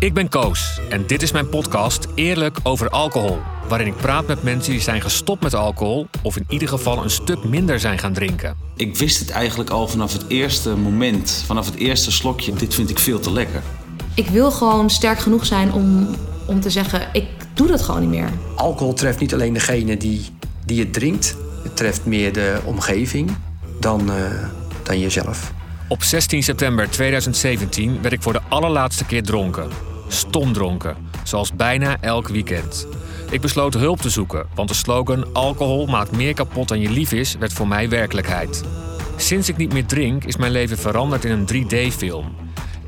Ik 0.00 0.14
ben 0.14 0.28
Koos 0.28 0.80
en 0.88 1.06
dit 1.06 1.22
is 1.22 1.32
mijn 1.32 1.48
podcast 1.48 2.06
Eerlijk 2.14 2.58
over 2.62 2.90
alcohol. 2.90 3.38
Waarin 3.68 3.86
ik 3.86 3.96
praat 3.96 4.26
met 4.26 4.42
mensen 4.42 4.72
die 4.72 4.80
zijn 4.80 5.00
gestopt 5.00 5.42
met 5.42 5.54
alcohol 5.54 6.06
of 6.22 6.36
in 6.36 6.44
ieder 6.48 6.68
geval 6.68 7.02
een 7.02 7.10
stuk 7.10 7.44
minder 7.44 7.80
zijn 7.80 7.98
gaan 7.98 8.12
drinken. 8.12 8.56
Ik 8.76 8.96
wist 8.96 9.18
het 9.18 9.30
eigenlijk 9.30 9.70
al 9.70 9.88
vanaf 9.88 10.12
het 10.12 10.24
eerste 10.28 10.76
moment, 10.76 11.42
vanaf 11.46 11.66
het 11.66 11.74
eerste 11.74 12.12
slokje. 12.12 12.52
Dit 12.52 12.74
vind 12.74 12.90
ik 12.90 12.98
veel 12.98 13.20
te 13.20 13.32
lekker. 13.32 13.62
Ik 14.14 14.26
wil 14.26 14.50
gewoon 14.50 14.90
sterk 14.90 15.18
genoeg 15.18 15.46
zijn 15.46 15.72
om, 15.72 16.08
om 16.46 16.60
te 16.60 16.70
zeggen: 16.70 17.08
ik 17.12 17.26
doe 17.54 17.66
dat 17.66 17.82
gewoon 17.82 18.00
niet 18.00 18.10
meer. 18.10 18.30
Alcohol 18.56 18.92
treft 18.92 19.20
niet 19.20 19.34
alleen 19.34 19.52
degene 19.52 19.96
die, 19.96 20.24
die 20.64 20.80
het 20.80 20.92
drinkt, 20.92 21.36
het 21.62 21.76
treft 21.76 22.04
meer 22.04 22.32
de 22.32 22.60
omgeving 22.64 23.30
dan, 23.80 24.10
uh, 24.10 24.14
dan 24.82 24.98
jezelf. 24.98 25.52
Op 25.88 26.02
16 26.02 26.42
september 26.42 26.90
2017 26.90 28.02
werd 28.02 28.14
ik 28.14 28.22
voor 28.22 28.32
de 28.32 28.42
allerlaatste 28.48 29.04
keer 29.04 29.22
dronken. 29.22 29.89
Stomdronken, 30.12 30.96
zoals 31.24 31.52
bijna 31.54 32.00
elk 32.00 32.28
weekend. 32.28 32.86
Ik 33.30 33.40
besloot 33.40 33.74
hulp 33.74 34.00
te 34.00 34.10
zoeken, 34.10 34.46
want 34.54 34.68
de 34.68 34.74
slogan 34.74 35.32
alcohol 35.32 35.86
maakt 35.86 36.16
meer 36.16 36.34
kapot 36.34 36.68
dan 36.68 36.80
je 36.80 36.90
lief 36.90 37.12
is 37.12 37.36
werd 37.38 37.52
voor 37.52 37.68
mij 37.68 37.88
werkelijkheid. 37.88 38.64
Sinds 39.16 39.48
ik 39.48 39.56
niet 39.56 39.72
meer 39.72 39.86
drink 39.86 40.24
is 40.24 40.36
mijn 40.36 40.52
leven 40.52 40.78
veranderd 40.78 41.24
in 41.24 41.30
een 41.30 41.46
3D-film. 41.46 42.34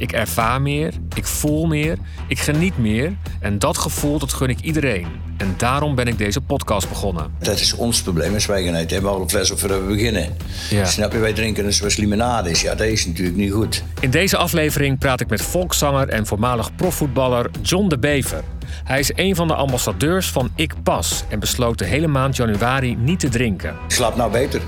Ik 0.02 0.12
ervaar 0.12 0.62
meer, 0.62 0.92
ik 1.14 1.26
voel 1.26 1.66
meer, 1.66 1.98
ik 2.26 2.38
geniet 2.38 2.78
meer 2.78 3.12
en 3.40 3.58
dat 3.58 3.78
gevoel 3.78 4.18
dat 4.18 4.32
gun 4.32 4.48
ik 4.48 4.60
iedereen. 4.60 5.06
En 5.36 5.54
daarom 5.56 5.94
ben 5.94 6.06
ik 6.06 6.18
deze 6.18 6.40
podcast 6.40 6.88
begonnen. 6.88 7.32
Dat 7.38 7.60
is 7.60 7.74
ons 7.74 8.02
probleem 8.02 8.34
als 8.34 8.46
wij 8.46 8.64
gaan 8.64 8.74
eten. 8.74 8.92
Hebben 8.92 9.10
we 9.10 9.16
al 9.16 9.22
een 9.22 9.30
fles 9.30 9.50
of 9.50 9.62
we 9.62 9.84
beginnen. 9.88 10.36
Ja. 10.70 10.84
Snap 10.84 11.12
je, 11.12 11.18
wij 11.18 11.32
drinken 11.32 11.64
dus 11.64 11.76
zoals 11.76 11.96
limonade 11.96 12.50
is. 12.50 12.60
Ja, 12.60 12.74
dat 12.74 12.86
is 12.86 13.06
natuurlijk 13.06 13.36
niet 13.36 13.52
goed. 13.52 13.82
In 14.00 14.10
deze 14.10 14.36
aflevering 14.36 14.98
praat 14.98 15.20
ik 15.20 15.28
met 15.28 15.42
volkszanger 15.42 16.08
en 16.08 16.26
voormalig 16.26 16.74
profvoetballer 16.74 17.50
John 17.60 17.88
de 17.88 17.98
Bever. 17.98 18.42
Hij 18.84 18.98
is 18.98 19.10
een 19.14 19.36
van 19.36 19.48
de 19.48 19.54
ambassadeurs 19.54 20.30
van 20.30 20.50
Ik 20.54 20.74
Pas 20.82 21.24
en 21.28 21.38
besloot 21.38 21.78
de 21.78 21.84
hele 21.84 22.06
maand 22.06 22.36
januari 22.36 22.96
niet 22.96 23.20
te 23.20 23.28
drinken. 23.28 23.70
Ik 23.70 23.94
slaap 23.94 24.16
nou 24.16 24.32
beter. 24.32 24.60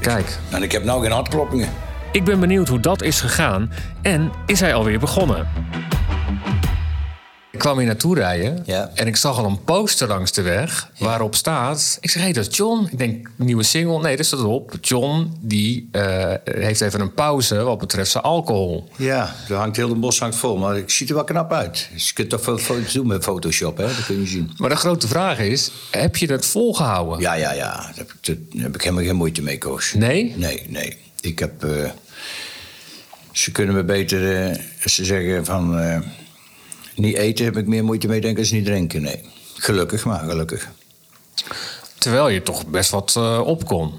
Kijk. 0.00 0.38
En 0.50 0.62
ik 0.62 0.72
heb 0.72 0.84
nou 0.84 1.02
geen 1.02 1.12
hartkloppingen. 1.12 1.68
Ik 2.12 2.24
ben 2.24 2.40
benieuwd 2.40 2.68
hoe 2.68 2.80
dat 2.80 3.02
is 3.02 3.20
gegaan 3.20 3.72
en 4.02 4.32
is 4.46 4.60
hij 4.60 4.74
alweer 4.74 4.98
begonnen? 4.98 5.48
Ik 7.50 7.58
kwam 7.58 7.78
hier 7.78 7.86
naartoe 7.86 8.14
rijden 8.14 8.62
ja. 8.66 8.90
en 8.94 9.06
ik 9.06 9.16
zag 9.16 9.38
al 9.38 9.44
een 9.44 9.64
poster 9.64 10.08
langs 10.08 10.32
de 10.32 10.42
weg 10.42 10.90
waarop 10.98 11.34
staat... 11.34 11.98
Ik 12.00 12.10
zeg, 12.10 12.18
hé, 12.22 12.28
hey, 12.28 12.32
dat 12.32 12.46
is 12.46 12.56
John. 12.56 12.88
Ik 12.90 12.98
denk, 12.98 13.30
nieuwe 13.36 13.62
single. 13.62 14.00
Nee, 14.00 14.16
dat 14.16 14.26
staat 14.26 14.40
erop. 14.40 14.72
John, 14.80 15.32
die 15.40 15.88
uh, 15.92 16.34
heeft 16.44 16.80
even 16.80 17.00
een 17.00 17.14
pauze 17.14 17.62
wat 17.62 17.78
betreft 17.78 18.10
zijn 18.10 18.24
alcohol. 18.24 18.88
Ja, 18.96 19.34
er 19.48 19.54
hangt 19.54 19.76
heel 19.76 19.88
de 19.88 19.94
bos 19.94 20.18
hangt 20.18 20.36
vol, 20.36 20.56
maar 20.56 20.76
ik 20.76 20.90
ziet 20.90 21.08
er 21.08 21.14
wel 21.14 21.24
knap 21.24 21.52
uit. 21.52 21.88
Dus 21.92 22.08
je 22.08 22.14
kunt 22.14 22.30
toch 22.30 22.42
veel 22.42 22.58
foto's 22.58 22.92
doen 22.92 23.06
met 23.06 23.22
Photoshop, 23.22 23.76
hè? 23.76 23.86
dat 23.86 24.04
kun 24.04 24.20
je 24.20 24.26
zien. 24.26 24.50
Maar 24.56 24.68
de 24.68 24.76
grote 24.76 25.08
vraag 25.08 25.38
is, 25.38 25.70
heb 25.90 26.16
je 26.16 26.26
dat 26.26 26.46
volgehouden? 26.46 27.20
Ja, 27.20 27.34
ja, 27.34 27.52
ja. 27.52 27.72
Daar 27.76 27.92
heb 27.96 28.12
ik, 28.12 28.38
daar 28.52 28.62
heb 28.62 28.74
ik 28.74 28.82
helemaal 28.82 29.04
geen 29.04 29.16
moeite 29.16 29.42
mee, 29.42 29.58
Koos. 29.58 29.92
Nee? 29.94 30.34
Nee, 30.36 30.66
nee. 30.68 30.96
Ik 31.22 31.38
heb... 31.38 31.64
Uh, 31.64 31.90
ze 33.32 33.52
kunnen 33.52 33.74
me 33.74 33.84
beter, 33.84 34.48
uh, 34.48 34.58
ze 34.84 35.04
zeggen 35.04 35.44
van... 35.44 35.80
Uh, 35.80 35.98
niet 36.94 37.16
eten 37.16 37.44
heb 37.44 37.56
ik 37.56 37.66
meer 37.66 37.84
moeite 37.84 38.06
mee 38.06 38.20
denken 38.20 38.40
als 38.40 38.50
niet 38.50 38.64
drinken, 38.64 39.02
nee. 39.02 39.20
Gelukkig 39.54 40.04
maar, 40.04 40.24
gelukkig. 40.24 40.68
Terwijl 41.98 42.28
je 42.28 42.42
toch 42.42 42.66
best 42.66 42.90
wat 42.90 43.16
op 43.44 43.66
kon. 43.66 43.92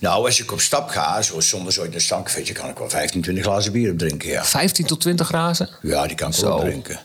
Nou, 0.00 0.24
als 0.24 0.40
ik 0.40 0.52
op 0.52 0.60
stap 0.60 0.88
ga, 0.88 1.22
zoals 1.22 1.48
zonder 1.48 1.80
ooit 1.80 1.94
een 1.94 2.00
stankfeetje... 2.00 2.54
kan 2.54 2.68
ik 2.68 2.78
wel 2.78 2.90
15, 2.90 3.22
20 3.22 3.44
glazen 3.44 3.72
bier 3.72 3.92
op 3.92 3.98
drinken, 3.98 4.28
ja. 4.28 4.44
15 4.44 4.86
tot 4.86 5.00
20 5.00 5.26
glazen? 5.26 5.68
Ja, 5.82 6.06
die 6.06 6.16
kan 6.16 6.30
ik 6.30 6.36
wel 6.36 6.60
drinken. 6.60 7.00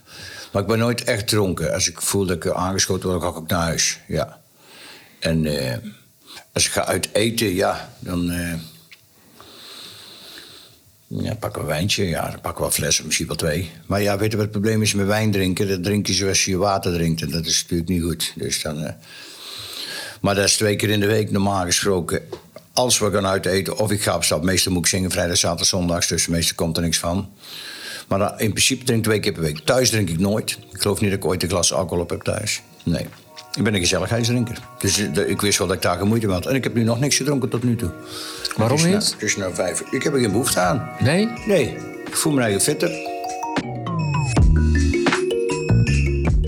Maar 0.51 0.61
ik 0.61 0.67
ben 0.67 0.79
nooit 0.79 1.03
echt 1.03 1.27
dronken. 1.27 1.73
Als 1.73 1.89
ik 1.89 2.01
voel 2.01 2.25
dat 2.25 2.35
ik 2.35 2.51
aangeschoten 2.51 3.09
word, 3.09 3.21
ga 3.21 3.39
ik 3.39 3.47
naar 3.47 3.61
huis, 3.61 3.99
ja. 4.07 4.39
En 5.19 5.47
als 6.53 6.65
ik 6.65 6.71
ga 6.71 6.85
uit 6.85 7.09
eten, 7.13 7.53
ja, 7.53 7.93
dan... 7.99 8.31
ja, 11.07 11.37
we 11.39 11.59
een 11.59 11.65
wijntje. 11.65 12.07
Ja, 12.07 12.29
dan 12.29 12.41
pakken 12.41 12.61
we 12.61 12.67
een 12.67 12.75
fles, 12.75 13.03
misschien 13.03 13.27
wel 13.27 13.35
twee. 13.35 13.71
Maar 13.85 14.01
ja, 14.01 14.17
weet 14.17 14.31
je 14.31 14.37
wat 14.37 14.45
het 14.45 14.51
probleem 14.51 14.81
is 14.81 14.93
met 14.93 15.05
wijn 15.05 15.31
drinken? 15.31 15.67
Dat 15.67 15.83
drink 15.83 16.07
je 16.07 16.13
zoals 16.13 16.45
je 16.45 16.57
water 16.57 16.93
drinkt. 16.93 17.21
En 17.21 17.31
dat 17.31 17.45
is 17.45 17.61
natuurlijk 17.61 17.89
niet 17.89 18.01
goed. 18.01 18.33
Dus 18.35 18.61
dan, 18.61 18.83
uh... 18.83 18.89
Maar 20.21 20.35
dat 20.35 20.45
is 20.45 20.55
twee 20.55 20.75
keer 20.75 20.89
in 20.89 20.99
de 20.99 21.05
week 21.05 21.31
normaal 21.31 21.65
gesproken. 21.65 22.21
Als 22.73 22.99
we 22.99 23.11
gaan 23.11 23.25
uit 23.25 23.45
eten 23.45 23.77
of 23.77 23.91
ik 23.91 24.01
ga 24.01 24.15
op 24.15 24.23
stap. 24.23 24.43
Meestal 24.43 24.71
moet 24.71 24.81
ik 24.81 24.89
zingen 24.89 25.11
vrijdag, 25.11 25.37
zaterdag, 25.37 25.67
zondags. 25.67 26.07
Dus 26.07 26.27
meestal 26.27 26.55
komt 26.55 26.77
er 26.77 26.83
niks 26.83 26.97
van. 26.99 27.29
Maar 28.07 28.19
dan, 28.19 28.39
in 28.39 28.49
principe 28.49 28.83
drink 28.83 28.99
ik 28.99 29.05
twee 29.05 29.19
keer 29.19 29.31
per 29.31 29.41
week. 29.41 29.59
Thuis 29.59 29.89
drink 29.89 30.09
ik 30.09 30.19
nooit. 30.19 30.57
Ik 30.71 30.81
geloof 30.81 31.01
niet 31.01 31.09
dat 31.09 31.19
ik 31.19 31.25
ooit 31.25 31.43
een 31.43 31.49
glas 31.49 31.73
alcohol 31.73 32.03
op 32.03 32.09
heb 32.09 32.21
thuis. 32.21 32.61
Nee. 32.83 33.05
Ik 33.57 33.63
ben 33.63 33.73
een 33.73 33.79
gezelligheidsdrinker. 33.79 34.59
Dus 34.77 34.97
ik 35.27 35.41
wist 35.41 35.57
wel 35.57 35.67
dat 35.67 35.75
ik 35.75 35.81
daar 35.81 35.97
geen 35.97 36.07
moeite 36.07 36.25
mee 36.25 36.35
had. 36.35 36.45
En 36.45 36.55
ik 36.55 36.63
heb 36.63 36.73
nu 36.73 36.83
nog 36.83 36.99
niks 36.99 37.17
gedronken 37.17 37.49
tot 37.49 37.63
nu 37.63 37.75
toe. 37.75 37.89
Waarom 38.55 38.83
niet? 38.83 39.11
Het 39.11 39.15
is 39.19 39.37
nou 39.37 39.53
vijf. 39.53 39.83
Ik 39.91 40.03
heb 40.03 40.13
er 40.13 40.19
geen 40.19 40.31
behoefte 40.31 40.59
aan. 40.59 40.89
Nee? 40.99 41.29
Nee. 41.45 41.77
Ik 42.05 42.15
voel 42.15 42.33
me 42.33 42.41
eigen 42.41 42.61
fitter. 42.61 43.06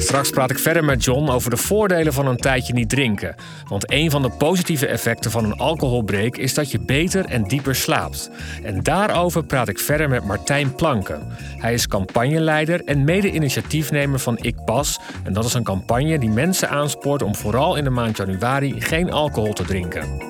Straks 0.09 0.29
praat 0.29 0.49
ik 0.49 0.59
verder 0.59 0.83
met 0.83 1.03
John 1.03 1.29
over 1.29 1.49
de 1.49 1.57
voordelen 1.57 2.13
van 2.13 2.27
een 2.27 2.37
tijdje 2.37 2.73
niet 2.73 2.89
drinken. 2.89 3.35
Want 3.67 3.91
een 3.91 4.11
van 4.11 4.21
de 4.21 4.29
positieve 4.29 4.87
effecten 4.87 5.31
van 5.31 5.45
een 5.45 5.57
alcoholbreak 5.57 6.37
is 6.37 6.53
dat 6.53 6.71
je 6.71 6.79
beter 6.79 7.25
en 7.25 7.43
dieper 7.43 7.75
slaapt. 7.75 8.29
En 8.63 8.83
daarover 8.83 9.43
praat 9.43 9.67
ik 9.67 9.79
verder 9.79 10.09
met 10.09 10.25
Martijn 10.25 10.75
Planken. 10.75 11.27
Hij 11.57 11.73
is 11.73 11.87
campagneleider 11.87 12.83
en 12.85 13.03
mede-initiatiefnemer 13.03 14.19
van 14.19 14.37
Ik 14.41 14.55
Pas. 14.65 14.99
En 15.23 15.33
dat 15.33 15.45
is 15.45 15.53
een 15.53 15.63
campagne 15.63 16.19
die 16.19 16.29
mensen 16.29 16.69
aanspoort 16.69 17.21
om 17.21 17.35
vooral 17.35 17.75
in 17.75 17.83
de 17.83 17.89
maand 17.89 18.17
januari 18.17 18.81
geen 18.81 19.11
alcohol 19.11 19.53
te 19.53 19.63
drinken 19.63 20.29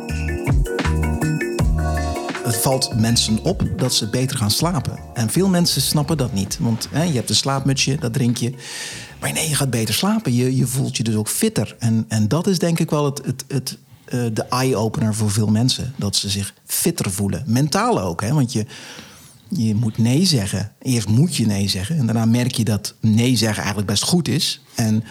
het 2.50 2.62
valt 2.62 3.00
mensen 3.00 3.44
op 3.44 3.64
dat 3.78 3.94
ze 3.94 4.10
beter 4.10 4.38
gaan 4.38 4.52
slapen. 4.52 5.00
En 5.14 5.30
veel 5.30 5.48
mensen 5.48 5.82
snappen 5.82 6.18
dat 6.18 6.34
niet. 6.34 6.58
Want 6.60 6.88
hè, 6.92 7.04
je 7.04 7.14
hebt 7.14 7.30
een 7.30 7.36
slaapmutsje, 7.36 7.96
dat 7.96 8.14
drink 8.14 8.38
je. 8.38 8.54
Maar 9.20 9.34
nee, 9.34 9.50
je 9.50 9.56
gaat 9.56 9.70
beter 9.70 9.94
slapen. 9.94 10.34
Je, 10.34 10.56
je 10.56 10.68
voelt 10.68 10.98
je 10.98 11.04
dus 11.04 11.16
ook 11.16 11.28
fitter. 11.28 11.76
En, 11.80 12.06
en 12.08 12.28
dat 12.28 12.48
is 12.48 12.60
denk 12.60 12.80
ik 12.80 12.90
wel 12.90 13.06
het, 13.06 13.22
het, 13.26 13.44
het, 13.48 13.78
uh, 14.10 14.26
de 14.34 14.44
eye-opener 14.44 15.16
voor 15.16 15.32
veel 15.32 15.48
mensen. 15.48 15.94
Dat 15.96 16.16
ze 16.16 16.30
zich 16.30 16.54
fitter 16.66 17.12
voelen. 17.12 17.44
Mentaal 17.46 18.02
ook, 18.02 18.22
hè? 18.22 18.34
want 18.34 18.52
je, 18.54 18.66
je 19.48 19.76
moet 19.76 19.98
nee 19.98 20.26
zeggen. 20.26 20.72
Eerst 20.82 21.08
moet 21.08 21.36
je 21.36 21.46
nee 21.46 21.68
zeggen. 21.68 21.98
En 21.98 22.06
daarna 22.06 22.26
merk 22.26 22.56
je 22.56 22.64
dat 22.64 22.96
nee 23.00 23.36
zeggen 23.36 23.58
eigenlijk 23.58 23.92
best 23.92 24.04
goed 24.04 24.28
is. 24.28 24.62
En 24.76 25.04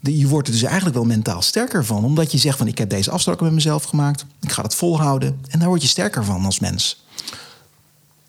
je 0.00 0.28
wordt 0.28 0.46
er 0.46 0.52
dus 0.52 0.62
eigenlijk 0.62 0.94
wel 0.94 1.04
mentaal 1.04 1.42
sterker 1.42 1.84
van. 1.84 2.04
Omdat 2.04 2.32
je 2.32 2.38
zegt 2.38 2.58
van 2.58 2.66
ik 2.66 2.78
heb 2.78 2.90
deze 2.90 3.10
afspraken 3.10 3.44
met 3.44 3.54
mezelf 3.54 3.84
gemaakt. 3.84 4.24
Ik 4.40 4.52
ga 4.52 4.62
het 4.62 4.74
volhouden. 4.74 5.40
En 5.48 5.58
daar 5.58 5.68
word 5.68 5.82
je 5.82 5.88
sterker 5.88 6.24
van 6.24 6.44
als 6.44 6.60
mens. 6.60 7.04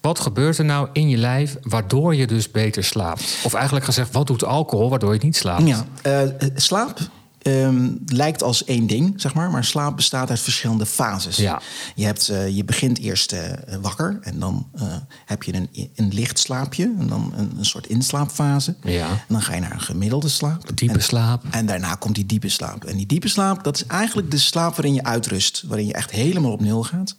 Wat 0.01 0.19
gebeurt 0.19 0.57
er 0.57 0.65
nou 0.65 0.89
in 0.93 1.09
je 1.09 1.17
lijf 1.17 1.57
waardoor 1.61 2.15
je 2.15 2.27
dus 2.27 2.51
beter 2.51 2.83
slaapt? 2.83 3.37
Of 3.43 3.53
eigenlijk 3.53 3.85
gezegd, 3.85 4.11
wat 4.11 4.27
doet 4.27 4.43
alcohol 4.43 4.89
waardoor 4.89 5.13
je 5.13 5.19
niet 5.23 5.35
slaapt? 5.35 5.67
Ja, 5.67 5.85
uh, 6.03 6.49
slaap 6.55 6.99
um, 7.47 7.99
lijkt 8.05 8.43
als 8.43 8.63
één 8.63 8.87
ding, 8.87 9.13
zeg 9.21 9.33
maar. 9.33 9.51
Maar 9.51 9.63
slaap 9.63 9.95
bestaat 9.95 10.29
uit 10.29 10.39
verschillende 10.39 10.85
fases. 10.85 11.37
Ja. 11.37 11.61
Je, 11.95 12.05
hebt, 12.05 12.29
uh, 12.29 12.55
je 12.55 12.63
begint 12.63 12.99
eerst 12.99 13.33
uh, 13.33 13.39
wakker 13.81 14.19
en 14.21 14.39
dan 14.39 14.67
uh, 14.75 14.83
heb 15.25 15.43
je 15.43 15.53
een, 15.53 15.69
een 15.95 16.13
licht 16.13 16.39
slaapje. 16.39 16.83
En 16.99 17.07
dan 17.07 17.33
een, 17.35 17.51
een 17.57 17.65
soort 17.65 17.87
inslaapfase. 17.87 18.75
Ja. 18.83 19.09
En 19.09 19.25
dan 19.27 19.41
ga 19.41 19.53
je 19.53 19.61
naar 19.61 19.71
een 19.71 19.81
gemiddelde 19.81 20.29
slaap. 20.29 20.77
Diepe 20.77 20.93
en, 20.93 21.03
slaap. 21.03 21.43
En 21.51 21.65
daarna 21.65 21.95
komt 21.95 22.15
die 22.15 22.25
diepe 22.25 22.49
slaap. 22.49 22.83
En 22.83 22.97
die 22.97 23.05
diepe 23.05 23.27
slaap, 23.27 23.63
dat 23.63 23.75
is 23.75 23.85
eigenlijk 23.85 24.31
de 24.31 24.37
slaap 24.37 24.75
waarin 24.75 24.93
je 24.93 25.03
uitrust. 25.03 25.63
Waarin 25.67 25.85
je 25.85 25.93
echt 25.93 26.11
helemaal 26.11 26.51
op 26.51 26.61
nul 26.61 26.83
gaat. 26.83 27.15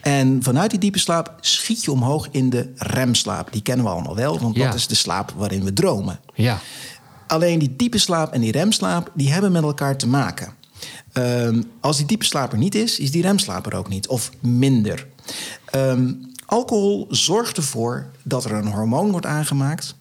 En 0.00 0.42
vanuit 0.42 0.70
die 0.70 0.78
diepe 0.78 0.98
slaap 0.98 1.34
schiet 1.40 1.84
je 1.84 1.92
omhoog 1.92 2.28
in 2.30 2.50
de 2.50 2.72
remslaap. 2.76 3.52
Die 3.52 3.62
kennen 3.62 3.84
we 3.84 3.90
allemaal 3.92 4.16
wel, 4.16 4.38
want 4.38 4.56
ja. 4.56 4.66
dat 4.66 4.74
is 4.74 4.86
de 4.86 4.94
slaap 4.94 5.32
waarin 5.36 5.64
we 5.64 5.72
dromen. 5.72 6.20
Ja. 6.34 6.60
Alleen 7.30 7.58
die 7.58 7.76
diepe 7.76 7.98
slaap 7.98 8.32
en 8.32 8.40
die 8.40 8.52
remslaap, 8.52 9.10
die 9.14 9.32
hebben 9.32 9.52
met 9.52 9.62
elkaar 9.62 9.96
te 9.96 10.08
maken. 10.08 10.52
Um, 11.12 11.70
als 11.80 11.96
die 11.96 12.06
diepe 12.06 12.24
slaap 12.24 12.52
er 12.52 12.58
niet 12.58 12.74
is, 12.74 12.98
is 12.98 13.10
die 13.10 13.22
remslaap 13.22 13.66
er 13.66 13.74
ook 13.74 13.88
niet. 13.88 14.08
Of 14.08 14.30
minder. 14.40 15.06
Um, 15.74 16.32
alcohol 16.46 17.06
zorgt 17.10 17.56
ervoor 17.56 18.10
dat 18.22 18.44
er 18.44 18.52
een 18.52 18.66
hormoon 18.66 19.10
wordt 19.10 19.26
aangemaakt... 19.26 19.94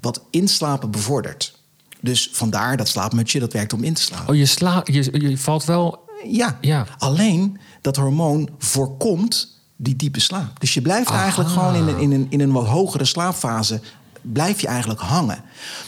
wat 0.00 0.22
inslapen 0.30 0.90
bevordert. 0.90 1.58
Dus 2.00 2.30
vandaar 2.32 2.76
dat 2.76 2.88
slaapmutsje, 2.88 3.38
dat 3.38 3.52
werkt 3.52 3.72
om 3.72 3.84
in 3.84 3.94
te 3.94 4.02
slapen. 4.02 4.28
Oh, 4.28 4.36
je, 4.36 4.46
sla 4.46 4.82
je, 4.84 5.20
je 5.20 5.38
valt 5.38 5.64
wel... 5.64 6.04
Ja. 6.24 6.58
ja, 6.60 6.86
alleen 6.98 7.58
dat 7.80 7.96
hormoon 7.96 8.48
voorkomt 8.58 9.60
die 9.76 9.96
diepe 9.96 10.20
slaap. 10.20 10.60
Dus 10.60 10.74
je 10.74 10.82
blijft 10.82 11.08
Aha. 11.08 11.20
eigenlijk 11.20 11.50
gewoon 11.50 11.74
in 11.74 11.86
een, 11.88 11.98
in, 11.98 12.12
een, 12.12 12.26
in 12.30 12.40
een 12.40 12.52
wat 12.52 12.66
hogere 12.66 13.04
slaapfase 13.04 13.80
blijf 14.32 14.60
je 14.60 14.66
eigenlijk 14.66 15.00
hangen. 15.00 15.42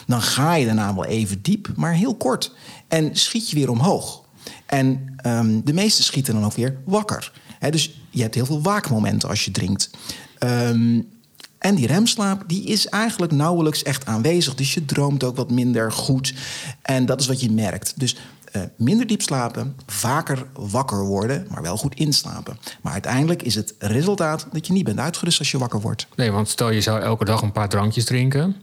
Dan 0.06 0.22
ga 0.22 0.54
je 0.54 0.66
daarna 0.66 0.94
wel 0.94 1.04
even 1.04 1.42
diep, 1.42 1.72
maar 1.76 1.92
heel 1.92 2.14
kort. 2.14 2.54
En 2.88 3.16
schiet 3.16 3.50
je 3.50 3.56
weer 3.56 3.70
omhoog. 3.70 4.22
En 4.66 5.16
um, 5.26 5.64
de 5.64 5.72
meesten 5.72 6.04
schieten 6.04 6.34
dan 6.34 6.44
ook 6.44 6.54
weer 6.54 6.76
wakker. 6.84 7.32
Dus 7.70 8.00
je 8.10 8.22
hebt 8.22 8.34
heel 8.34 8.46
veel 8.46 8.62
waakmomenten 8.62 9.28
als 9.28 9.44
je 9.44 9.50
drinkt. 9.50 9.90
Um, 10.38 11.08
En 11.58 11.74
die 11.74 11.86
remslaap 11.86 12.44
die 12.46 12.64
is 12.64 12.86
eigenlijk 12.86 13.32
nauwelijks 13.32 13.82
echt 13.82 14.06
aanwezig. 14.06 14.54
Dus 14.54 14.74
je 14.74 14.84
droomt 14.84 15.24
ook 15.24 15.36
wat 15.36 15.50
minder 15.50 15.92
goed. 15.92 16.34
En 16.82 17.06
dat 17.06 17.20
is 17.20 17.26
wat 17.26 17.40
je 17.40 17.50
merkt. 17.50 17.92
Dus 17.96 18.16
uh, 18.58 18.64
minder 18.76 19.06
diep 19.06 19.22
slapen, 19.22 19.76
vaker 19.86 20.46
wakker 20.52 21.04
worden, 21.04 21.46
maar 21.50 21.62
wel 21.62 21.76
goed 21.76 21.94
inslapen. 21.94 22.58
Maar 22.82 22.92
uiteindelijk 22.92 23.42
is 23.42 23.54
het 23.54 23.74
resultaat 23.78 24.46
dat 24.52 24.66
je 24.66 24.72
niet 24.72 24.84
bent 24.84 24.98
uitgerust 24.98 25.38
als 25.38 25.50
je 25.50 25.58
wakker 25.58 25.80
wordt. 25.80 26.06
Nee, 26.16 26.30
want 26.30 26.48
stel 26.48 26.70
je 26.70 26.80
zou 26.80 27.00
elke 27.00 27.24
dag 27.24 27.42
een 27.42 27.52
paar 27.52 27.68
drankjes 27.68 28.04
drinken. 28.04 28.56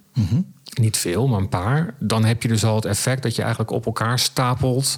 Niet 0.79 0.97
veel, 0.97 1.27
maar 1.27 1.39
een 1.39 1.49
paar. 1.49 1.93
Dan 1.99 2.25
heb 2.25 2.41
je 2.41 2.47
dus 2.47 2.63
al 2.63 2.75
het 2.75 2.85
effect 2.85 3.23
dat 3.23 3.35
je 3.35 3.41
eigenlijk 3.41 3.71
op 3.71 3.85
elkaar 3.85 4.19
stapelt 4.19 4.97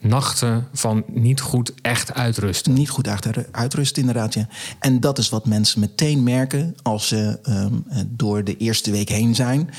nachten 0.00 0.68
van 0.72 1.04
niet 1.06 1.40
goed 1.40 1.72
echt 1.82 2.14
uitrusten. 2.14 2.72
Niet 2.72 2.90
goed 2.90 3.08
uitrusten, 3.50 4.00
inderdaad. 4.00 4.34
Ja. 4.34 4.48
En 4.78 5.00
dat 5.00 5.18
is 5.18 5.28
wat 5.28 5.46
mensen 5.46 5.80
meteen 5.80 6.22
merken 6.22 6.74
als 6.82 7.08
ze 7.08 7.38
um, 7.48 7.84
door 8.06 8.44
de 8.44 8.56
eerste 8.56 8.90
week 8.90 9.08
heen 9.08 9.34
zijn. 9.34 9.70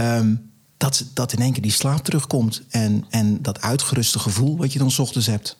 Um, 0.00 0.54
dat, 0.76 1.04
dat 1.14 1.32
in 1.32 1.38
één 1.38 1.52
keer 1.52 1.62
die 1.62 1.70
slaap 1.70 2.04
terugkomt. 2.04 2.62
En, 2.68 3.04
en 3.10 3.42
dat 3.42 3.60
uitgeruste 3.60 4.18
gevoel 4.18 4.56
wat 4.56 4.72
je 4.72 4.78
dan 4.78 4.90
s 4.90 4.98
ochtends 4.98 5.26
hebt. 5.26 5.56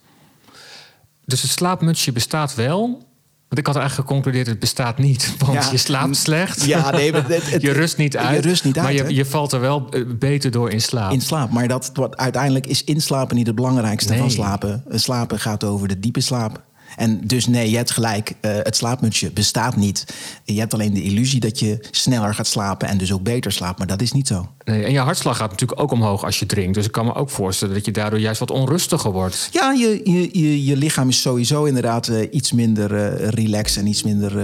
Dus 1.24 1.42
het 1.42 1.50
slaapmutsje 1.50 2.12
bestaat 2.12 2.54
wel. 2.54 3.04
Want 3.48 3.60
ik 3.60 3.66
had 3.66 3.76
eigenlijk 3.76 4.08
geconcludeerd, 4.08 4.46
het 4.46 4.58
bestaat 4.58 4.98
niet. 4.98 5.34
Want 5.46 5.70
je 5.70 5.76
slaapt 5.76 6.16
slecht. 6.16 6.64
Ja, 6.64 6.90
nee, 6.90 7.12
het, 7.14 7.62
je 7.62 7.72
rust 7.72 7.96
niet 7.96 8.16
uit. 8.16 8.44
Je 8.44 8.48
rust 8.48 8.64
niet 8.64 8.76
maar 8.76 8.84
uit, 8.84 8.96
je, 8.96 9.14
je, 9.14 9.24
valt 9.24 9.52
er 9.52 9.60
wel 9.60 9.88
eh, 9.90 10.02
beter 10.18 10.50
door 10.50 10.70
in 10.70 10.80
slaap. 10.80 11.12
In 11.12 11.20
slaap. 11.20 11.50
Maar 11.50 11.68
dat, 11.68 11.90
wat, 11.94 12.16
uiteindelijk 12.16 12.66
is 12.66 12.84
inslapen 12.84 13.36
niet 13.36 13.46
het 13.46 13.56
belangrijkste 13.56 14.10
Nee. 14.10 14.18
van 14.18 14.30
slapen. 14.30 14.84
Slapen 14.88 15.40
gaat 15.40 15.64
over 15.64 15.88
de 15.88 16.00
diepe 16.00 16.20
slaap. 16.20 16.64
En 16.96 17.20
dus 17.24 17.46
nee, 17.46 17.70
je 17.70 17.76
hebt 17.76 17.90
gelijk. 17.90 18.34
eh, 18.40 18.50
het 18.62 18.76
slaapmutsje 18.76 19.30
bestaat 19.30 19.76
niet. 19.76 20.04
Je 20.44 20.58
hebt 20.58 20.74
alleen 20.74 20.94
de 20.94 21.02
illusie 21.02 21.40
dat 21.40 21.58
je 21.58 21.78
sneller 21.90 22.34
gaat 22.34 22.46
slapen 22.46 22.88
en 22.88 22.98
dus 22.98 23.12
ook 23.12 23.22
beter 23.22 23.52
slaapt. 23.52 23.78
Maar 23.78 23.86
dat 23.86 24.00
is 24.02 24.12
niet 24.12 24.26
zo. 24.26 24.48
Nee, 24.64 24.84
en 24.84 24.92
je 24.92 24.98
hartslag 24.98 25.36
gaat 25.36 25.50
natuurlijk 25.50 25.80
ook 25.80 25.92
omhoog 25.92 26.24
als 26.24 26.38
je 26.38 26.46
drinkt. 26.46 26.74
Dus 26.74 26.86
ik 26.86 26.92
kan 26.92 27.04
me 27.04 27.14
ook 27.14 27.30
voorstellen 27.30 27.74
dat 27.74 27.84
je 27.84 27.90
daardoor 27.90 28.18
juist 28.18 28.40
wat 28.40 28.50
onrustiger 28.50 29.12
wordt. 29.12 29.48
Ja, 29.52 29.72
je, 29.72 30.00
je, 30.04 30.28
je, 30.40 30.64
je 30.64 30.76
lichaam 30.76 31.08
is 31.08 31.20
sowieso 31.20 31.64
inderdaad 31.64 32.08
eh, 32.08 32.28
iets 32.30 32.52
minder 32.52 32.94
eh 32.94 33.28
relaxed 33.28 33.82
en 33.82 33.86
iets 33.86 34.02
minder 34.02 34.34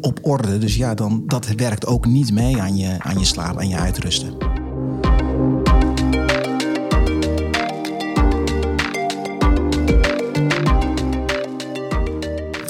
op 0.00 0.18
orde. 0.22 0.58
Dus 0.58 0.76
ja, 0.76 0.94
dan, 0.94 1.22
dat 1.26 1.46
werkt 1.46 1.86
ook 1.86 2.06
niet 2.06 2.32
mee 2.32 2.60
aan 2.60 2.76
je, 2.76 2.96
aan 2.98 3.18
je 3.18 3.24
slaap 3.24 3.58
en 3.58 3.68
je 3.68 3.76
uitrusten. 3.76 4.61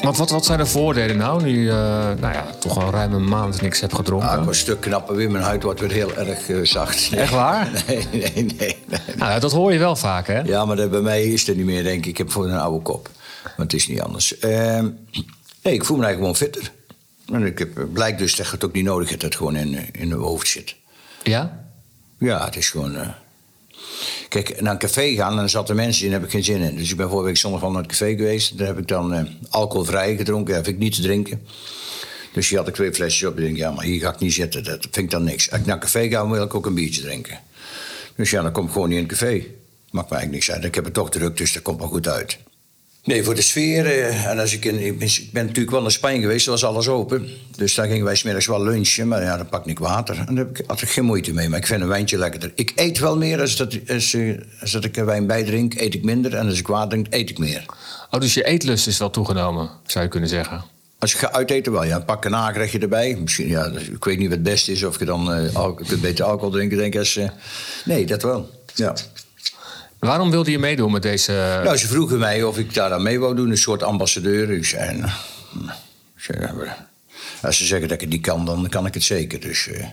Want 0.02 0.16
wat, 0.16 0.30
wat 0.30 0.44
zijn 0.44 0.58
de 0.58 0.66
voordelen 0.66 1.16
nou, 1.16 1.42
nu 1.42 1.68
eh, 1.68 1.76
nou 2.20 2.32
ja, 2.32 2.46
toch 2.58 2.78
al 2.78 2.90
ruim 2.90 3.12
een 3.12 3.28
maand 3.28 3.60
niks 3.60 3.80
hebt 3.80 3.94
gedronken? 3.94 4.28
Ah, 4.28 4.42
ik 4.42 4.48
een 4.48 4.54
stuk 4.54 4.80
knapper 4.80 5.16
weer. 5.16 5.30
Mijn 5.30 5.44
huid 5.44 5.62
wordt 5.62 5.80
weer 5.80 5.90
heel 5.90 6.16
erg 6.16 6.48
eh, 6.48 6.58
zacht. 6.62 7.12
Echt 7.12 7.32
waar? 7.32 7.70
Nee, 7.86 8.06
nee, 8.12 8.32
nee. 8.34 8.54
nee. 8.56 8.76
Nou, 9.16 9.40
dat 9.40 9.52
hoor 9.52 9.72
je 9.72 9.78
wel 9.78 9.96
vaak, 9.96 10.26
hè? 10.26 10.40
Ja, 10.40 10.64
maar 10.64 10.76
dat, 10.76 10.90
bij 10.90 11.00
mij 11.00 11.24
is 11.24 11.46
het 11.46 11.56
niet 11.56 11.66
meer, 11.66 11.82
denk 11.82 11.98
ik. 11.98 12.06
Ik 12.06 12.18
heb 12.18 12.30
voor 12.30 12.44
een 12.44 12.58
oude 12.58 12.82
kop. 12.82 13.10
Maar 13.42 13.52
het 13.56 13.72
is 13.72 13.88
niet 13.88 14.00
anders. 14.00 14.38
Ehm, 14.38 14.88
nee, 15.62 15.74
ik 15.74 15.84
voel 15.84 15.96
me 15.96 16.04
eigenlijk 16.04 16.36
gewoon 16.36 16.36
fitter. 16.36 16.72
En 17.32 17.46
ik 17.46 17.58
heb, 17.58 17.92
blijkt 17.92 18.18
dus 18.18 18.36
dat 18.36 18.50
het 18.50 18.64
ook 18.64 18.72
niet 18.72 18.84
nodig 18.84 19.06
is 19.08 19.14
dat 19.14 19.22
het 19.22 19.36
gewoon 19.36 19.56
in, 19.56 19.74
eh, 19.74 20.00
in 20.00 20.08
mijn 20.08 20.20
hoofd 20.20 20.48
zit. 20.48 20.76
Ja? 21.22 21.66
Ja, 22.18 22.44
het 22.44 22.56
is 22.56 22.70
gewoon... 22.70 23.14
Kijk, 24.32 24.60
naar 24.60 24.72
een 24.72 24.78
café 24.78 25.14
gaan 25.14 25.36
dan 25.36 25.48
zaten 25.48 25.76
mensen 25.76 26.04
in, 26.04 26.10
daar 26.10 26.20
heb 26.20 26.28
ik 26.28 26.34
geen 26.34 26.44
zin 26.44 26.60
in. 26.60 26.76
Dus 26.76 26.90
ik 26.90 26.96
ben 26.96 27.08
vorige 27.08 27.26
week 27.26 27.36
zondag 27.36 27.62
al 27.62 27.70
naar 27.70 27.82
het 27.82 27.90
café 27.90 28.14
geweest. 28.16 28.58
Daar 28.58 28.66
heb 28.66 28.78
ik 28.78 28.88
dan 28.88 29.14
eh, 29.14 29.24
alcoholvrij 29.50 30.16
gedronken, 30.16 30.54
heb 30.54 30.66
ik 30.66 30.78
niet 30.78 30.94
te 30.94 31.02
drinken. 31.02 31.46
Dus 32.32 32.48
hier 32.48 32.58
had 32.58 32.68
ik 32.68 32.74
twee 32.74 32.94
flesjes 32.94 33.28
op. 33.28 33.38
Ik 33.38 33.44
denk, 33.44 33.56
ja, 33.56 33.70
maar 33.70 33.84
hier 33.84 34.00
ga 34.00 34.12
ik 34.12 34.18
niet 34.18 34.32
zitten. 34.32 34.64
Dat 34.64 34.80
vind 34.80 34.96
ik 34.96 35.10
dan 35.10 35.24
niks. 35.24 35.50
Als 35.50 35.60
ik 35.60 35.66
naar 35.66 35.74
een 35.74 35.82
café 35.82 36.08
ga, 36.08 36.28
wil 36.28 36.42
ik 36.42 36.54
ook 36.54 36.66
een 36.66 36.74
biertje 36.74 37.02
drinken. 37.02 37.40
Dus 38.14 38.30
ja, 38.30 38.42
dan 38.42 38.52
kom 38.52 38.66
ik 38.66 38.72
gewoon 38.72 38.88
niet 38.88 38.98
in 38.98 39.04
het 39.04 39.12
café. 39.12 39.44
Maakt 39.90 40.10
me 40.10 40.16
eigenlijk 40.16 40.30
niks 40.30 40.50
uit. 40.50 40.64
Ik 40.64 40.74
heb 40.74 40.84
het 40.84 40.94
toch 40.94 41.10
druk, 41.10 41.36
dus 41.36 41.52
dat 41.52 41.62
komt 41.62 41.78
wel 41.78 41.88
goed 41.88 42.08
uit. 42.08 42.38
Nee, 43.04 43.24
voor 43.24 43.34
de 43.34 43.42
sfeer. 43.42 43.86
eh, 43.86 44.24
en 44.24 44.38
als 44.38 44.52
ik, 44.52 44.64
in, 44.64 44.78
ik, 44.78 44.98
ben, 45.32 45.44
natuurlijk 45.44 45.70
wel 45.70 45.82
naar 45.82 45.90
Spanje 45.90 46.20
geweest, 46.20 46.44
daar 46.44 46.54
was 46.54 46.64
alles 46.64 46.88
open. 46.88 47.28
Dus 47.56 47.74
daar 47.74 47.86
gingen 47.86 48.04
wij 48.04 48.14
smiddags 48.14 48.46
wel 48.46 48.62
lunchen, 48.62 49.08
maar 49.08 49.22
ja, 49.22 49.36
dan 49.36 49.48
pak 49.48 49.66
ik 49.66 49.78
water. 49.78 50.18
En 50.18 50.34
daar 50.34 50.44
heb 50.44 50.58
ik, 50.58 50.64
had 50.66 50.82
ik 50.82 50.88
geen 50.88 51.04
moeite 51.04 51.32
mee, 51.32 51.48
maar 51.48 51.58
ik 51.58 51.66
vind 51.66 51.80
een 51.80 51.88
wijntje 51.88 52.18
lekkerder. 52.18 52.52
Ik 52.54 52.72
eet 52.74 52.98
wel 52.98 53.16
meer 53.16 53.40
als, 53.40 53.56
dat, 53.56 53.78
als, 53.88 54.14
eh, 54.14 54.38
als 54.60 54.70
dat 54.70 54.84
ik 54.84 54.96
een 54.96 55.04
wijn 55.04 55.26
bijdrink, 55.26 55.74
eet 55.74 55.94
ik 55.94 56.02
minder. 56.02 56.34
En 56.34 56.48
als 56.48 56.58
ik 56.58 56.66
water 56.66 56.88
drink, 56.88 57.06
eet 57.10 57.30
ik 57.30 57.38
meer. 57.38 57.64
Oh, 58.10 58.20
dus 58.20 58.34
je 58.34 58.44
eetlust 58.44 58.86
is 58.86 58.98
wel 58.98 59.10
toegenomen, 59.10 59.70
zou 59.86 60.04
je 60.04 60.10
kunnen 60.10 60.28
zeggen. 60.28 60.64
Als 60.98 61.12
ik 61.12 61.18
ga 61.18 61.32
uiteten 61.32 61.72
wel, 61.72 61.84
ja. 61.84 61.98
Pak 61.98 62.24
een 62.24 62.30
nagerechtje 62.30 62.78
erbij. 62.78 63.16
Misschien, 63.20 63.48
ja, 63.48 63.72
ik 63.92 64.04
weet 64.04 64.18
niet 64.18 64.28
wat 64.28 64.36
het 64.36 64.46
beste 64.46 64.72
is. 64.72 64.82
Of 64.82 64.98
je 64.98 65.04
dan 65.04 65.32
eh, 65.32 65.54
alcohol, 65.54 65.78
je 65.78 65.88
kunt 65.88 66.00
beter 66.00 66.24
alcohol 66.24 66.50
drinken, 66.50 66.78
denk 66.78 66.94
ik. 66.94 67.00
Als, 67.00 67.18
nee, 67.84 68.06
dat 68.06 68.22
wel. 68.22 68.50
Ja. 68.74 68.94
Waarom 70.08 70.30
wilde 70.30 70.50
je 70.50 70.58
meedoen 70.58 70.92
met 70.92 71.02
deze... 71.02 71.60
Nou, 71.64 71.76
ze 71.76 71.86
vroegen 71.86 72.18
mij 72.18 72.42
of 72.42 72.58
ik 72.58 72.74
daar 72.74 72.92
aan 72.92 73.02
mee 73.02 73.20
wou 73.20 73.34
doen, 73.34 73.50
een 73.50 73.56
soort 73.56 73.82
ambassadeur. 73.82 74.50
Ik 74.50 74.64
zei, 74.64 74.96
nou, 74.98 75.10
ik 76.16 76.22
zei, 76.22 76.52
maar 76.52 76.86
als 77.42 77.56
ze 77.56 77.64
zeggen 77.64 77.88
dat 77.88 77.96
ik 77.96 78.00
het 78.02 78.10
niet 78.10 78.22
kan, 78.22 78.44
dan 78.44 78.68
kan 78.68 78.86
ik 78.86 78.94
het 78.94 79.02
zeker. 79.02 79.40
Dus 79.40 79.68
eh 79.68 79.86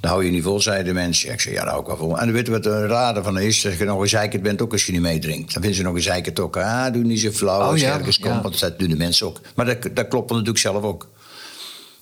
dan 0.00 0.10
hou 0.10 0.24
je 0.24 0.30
niet 0.30 0.42
vol, 0.42 0.60
zeiden 0.60 0.86
de 0.86 0.92
mensen. 0.92 1.32
Ik 1.32 1.40
zei, 1.40 1.54
ja, 1.54 1.60
daar 1.60 1.70
hou 1.70 1.80
ik 1.80 1.86
wel 1.86 1.96
vol. 1.96 2.18
En 2.18 2.32
weet 2.32 2.46
je 2.46 2.52
wat 2.52 2.62
de 2.62 2.86
rade 2.86 3.22
van 3.22 3.38
is? 3.38 3.60
Dat 3.60 3.78
je 3.78 3.84
nog 3.84 4.00
een 4.00 4.08
zeikert 4.08 4.42
bent, 4.42 4.62
ook 4.62 4.72
als 4.72 4.86
je 4.86 4.92
niet 4.92 5.00
meedrinkt. 5.00 5.52
Dan 5.52 5.62
vinden 5.62 5.74
ze 5.74 5.82
nog 5.82 5.94
een 5.94 6.02
zeikert 6.02 6.40
ook. 6.40 6.56
Ah, 6.56 6.92
doe 6.92 7.02
niet 7.02 7.20
zo 7.20 7.30
flauw 7.30 7.60
Oh, 7.60 7.66
als 7.66 7.80
je 7.80 7.86
ja, 7.86 7.98
ergens 7.98 8.16
ja. 8.16 8.30
komt. 8.30 8.42
Want 8.42 8.60
dat 8.60 8.78
doen 8.78 8.88
de 8.88 8.96
mensen 8.96 9.26
ook. 9.26 9.40
Maar 9.54 9.66
dat, 9.66 9.96
dat 9.96 10.08
klopt 10.08 10.30
natuurlijk 10.30 10.58
zelf 10.58 10.82
ook. 10.82 11.08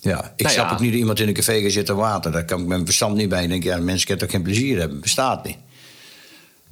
Ja, 0.01 0.33
ik 0.37 0.43
Nou 0.43 0.55
snap 0.55 0.67
ja. 0.67 0.73
ook 0.73 0.81
niet 0.81 0.91
dat 0.91 0.99
iemand 0.99 1.21
in 1.21 1.29
een 1.29 1.35
café 1.35 1.61
gaat 1.61 1.73
zitten 1.73 1.97
water. 1.97 2.33
Daar 2.33 2.45
kan 2.45 2.61
ik 2.61 2.67
mijn 2.67 2.85
verstand 2.85 3.17
niet 3.17 3.29
bij. 3.29 3.43
Ik 3.43 3.49
denk, 3.49 3.63
ja, 3.63 3.77
mensen 3.79 4.07
kunnen 4.07 4.25
toch 4.25 4.35
geen 4.35 4.45
plezier 4.45 4.79
hebben? 4.79 5.01
Bestaat 5.01 5.45
niet. 5.45 5.57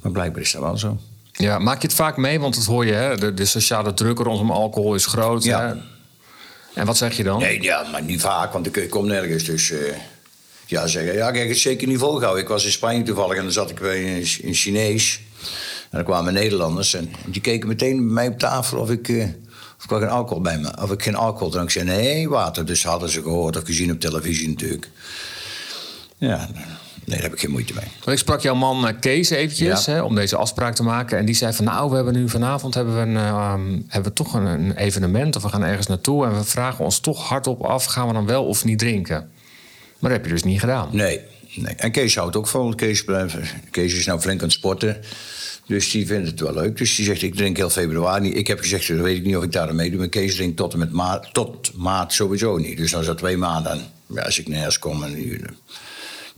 Maar 0.03 0.13
blijkbaar 0.13 0.43
is 0.43 0.53
dat 0.53 0.63
wel 0.63 0.79
zo. 0.79 0.99
Ja, 1.33 1.59
maak 1.59 1.81
je 1.81 1.87
het 1.87 1.97
vaak 1.97 2.17
mee? 2.17 2.41
Want 2.41 2.55
dat 2.55 2.65
hoor 2.65 2.87
je, 2.87 2.93
hè? 2.93 3.17
De, 3.17 3.35
de 3.35 3.45
sociale 3.45 3.95
druk 3.95 4.19
rondom 4.19 4.51
alcohol 4.51 4.95
is 4.95 5.07
groot. 5.07 5.45
Ja. 5.45 5.67
Hè? 5.67 5.75
En 6.81 6.87
wat 6.87 6.97
zeg 6.97 7.17
je 7.17 7.23
dan? 7.23 7.39
Nee, 7.39 7.63
ja, 7.63 7.87
maar 7.93 8.03
niet 8.03 8.21
vaak, 8.21 8.53
want 8.53 8.77
ik, 8.77 8.91
kom 8.91 9.07
nergens. 9.07 9.45
Dus 9.45 9.71
eh, 9.71 9.79
ja, 10.67 10.87
zeggen, 10.87 11.15
ja, 11.15 11.31
kijk, 11.31 11.49
het 11.49 11.59
zeker 11.59 11.89
niet 11.89 11.99
volgehouden. 11.99 12.43
Ik 12.43 12.49
was 12.49 12.65
in 12.65 12.71
Spanje 12.71 13.03
toevallig 13.03 13.37
en 13.37 13.43
dan 13.43 13.53
zat 13.53 13.71
ik 13.71 13.81
bij 13.81 14.17
een, 14.17 14.27
een 14.43 14.55
Chinees. 14.55 15.21
En 15.91 15.99
dan 15.99 16.05
kwamen 16.05 16.33
Nederlanders 16.33 16.95
en 16.95 17.11
die 17.27 17.41
keken 17.41 17.69
meteen 17.69 17.97
bij 17.97 18.15
mij 18.15 18.29
op 18.29 18.39
tafel 18.39 18.79
of 18.79 18.91
ik, 18.91 19.09
eh, 19.09 19.25
of 19.79 19.85
ik 19.85 19.91
geen 19.91 20.09
alcohol 20.09 20.43
bij 20.43 20.59
me, 20.59 20.83
of 20.83 20.91
ik 20.91 21.03
geen 21.03 21.15
alcohol 21.15 21.51
drank. 21.51 21.71
Zei, 21.71 21.85
nee, 21.85 22.29
water. 22.29 22.67
Dus 22.67 22.85
hadden 22.85 23.09
ze 23.09 23.23
gehoord 23.23 23.57
of 23.57 23.63
gezien 23.65 23.91
op 23.91 24.01
televisie 24.01 24.49
natuurlijk. 24.49 24.89
Ja, 26.17 26.49
nee, 27.09 27.17
daar 27.17 27.23
heb 27.23 27.33
ik 27.33 27.41
geen 27.41 27.51
moeite 27.51 27.75
mee. 27.75 27.85
Want 27.95 28.11
ik 28.11 28.19
sprak 28.19 28.41
jouw 28.41 28.55
man 28.55 28.89
eh, 28.89 28.95
Kees 29.01 29.31
eventjes 29.31 29.85
Ja. 29.85 29.93
hè, 29.93 30.03
om 30.03 30.15
deze 30.15 30.37
afspraak 30.37 30.75
te 30.75 30.83
maken. 30.83 31.19
En 31.19 31.25
die 31.25 31.35
zei 31.35 31.53
van 31.53 31.65
nou, 31.65 31.91
we 31.91 31.97
hebben 31.97 32.15
nu 32.15 32.29
vanavond 32.29 32.75
hebben 32.75 32.95
we, 32.95 33.01
een, 33.01 33.17
ehm, 33.17 33.81
hebben 33.89 34.11
we 34.11 34.13
toch 34.17 34.35
een, 34.35 34.47
een 34.47 34.77
evenement. 34.77 35.37
Of 35.37 35.43
we 35.43 35.49
gaan 35.49 35.63
ergens 35.65 35.87
naartoe. 35.87 36.25
En 36.27 36.35
we 36.37 36.45
vragen 36.45 36.85
ons 36.85 36.99
toch 37.01 37.29
hardop 37.29 37.63
af, 37.63 37.85
gaan 37.85 38.07
we 38.07 38.13
dan 38.13 38.27
wel 38.27 38.45
of 38.47 38.65
niet 38.65 38.79
drinken? 38.79 39.31
Maar 39.99 40.11
dat 40.11 40.19
heb 40.21 40.25
je 40.25 40.33
dus 40.33 40.43
niet 40.43 40.61
gedaan. 40.61 40.89
Nee, 40.93 41.21
nee. 41.55 41.75
En 41.75 41.91
Kees 41.91 42.15
houdt 42.17 42.37
ook 42.37 42.47
vol. 42.49 42.75
Kees, 42.75 43.05
blijft- 43.05 43.37
Kees 43.71 43.95
is 43.95 44.07
nou 44.07 44.21
flink 44.21 44.39
aan 44.41 44.47
het 44.47 44.57
sporten. 44.57 44.97
Dus 45.67 45.91
die 45.91 46.07
vindt 46.07 46.29
het 46.29 46.41
wel 46.41 46.53
leuk. 46.55 46.77
Dus 46.77 46.97
die 46.97 47.05
zegt, 47.05 47.23
ik 47.23 47.35
drink 47.35 47.57
heel 47.57 47.71
februari. 47.71 48.35
Ik 48.35 48.47
heb 48.47 48.59
gezegd, 48.59 48.89
dan 48.89 49.03
weet 49.03 49.17
ik 49.17 49.25
niet 49.25 49.37
of 49.37 49.43
ik 49.45 49.53
daar 49.53 49.69
aan 49.69 49.77
meedoe. 49.77 49.99
Maar 49.99 50.09
Kees 50.09 50.35
drinkt 50.35 50.57
tot 50.57 50.73
en 50.73 50.79
met 50.79 50.93
maart, 50.93 51.29
tot 51.35 51.73
maart 51.75 52.13
sowieso 52.13 52.57
niet. 52.57 52.77
Dus 52.77 52.91
dan 52.91 53.01
is 53.01 53.07
dat 53.07 53.19
twee 53.19 53.37
maanden. 53.37 53.81
Ja, 54.07 54.23
als 54.23 54.39
ik 54.39 54.49
nergens 54.49 54.79
kom. 54.79 55.03
En, 55.03 55.15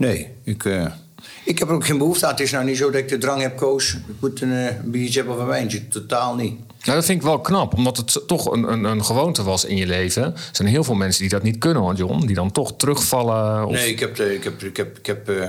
nee, 0.00 0.28
ik, 0.44 0.64
eh, 0.64 0.86
ik 1.44 1.58
heb 1.58 1.68
er 1.68 1.74
ook 1.74 1.84
geen 1.86 1.98
behoefte 1.98 2.24
aan. 2.26 2.30
Het 2.32 2.40
is 2.40 2.50
nou 2.50 2.64
niet 2.64 2.76
zo 2.76 2.90
dat 2.90 3.00
ik 3.00 3.08
de 3.08 3.18
drang 3.18 3.42
heb, 3.42 3.56
Koos. 3.56 3.92
Ik 3.92 4.14
moet 4.20 4.40
een, 4.40 4.52
eh, 4.52 4.66
een 4.66 4.90
biertje 4.90 5.18
hebben 5.18 5.34
of 5.36 5.40
een 5.42 5.46
wijntje. 5.48 5.88
Totaal 5.88 6.34
niet. 6.34 6.58
Nou, 6.84 6.96
dat 6.96 7.04
vind 7.04 7.18
ik 7.18 7.24
wel 7.26 7.40
knap, 7.40 7.74
omdat 7.74 7.96
het 7.96 8.22
toch 8.26 8.52
een, 8.52 8.72
een, 8.72 8.84
een 8.84 9.04
gewoonte 9.04 9.42
was 9.42 9.64
in 9.64 9.76
je 9.76 9.86
leven. 9.86 10.22
Er 10.22 10.48
zijn 10.52 10.68
heel 10.68 10.84
veel 10.84 10.94
mensen 10.94 11.20
die 11.20 11.30
dat 11.30 11.42
niet 11.42 11.58
kunnen, 11.58 11.94
John. 11.96 12.26
Die 12.26 12.34
dan 12.34 12.52
toch 12.52 12.76
terugvallen. 12.76 13.66
Of... 13.66 13.72
Nee, 13.72 13.88
ik 13.90 14.00
heb, 14.00 14.16
de- 14.16 14.34
ik 14.34 14.44
heb, 14.44 14.62
ik 14.62 14.76
heb, 14.76 14.98
ik 14.98 15.06
heb, 15.06 15.28
eh, 15.28 15.48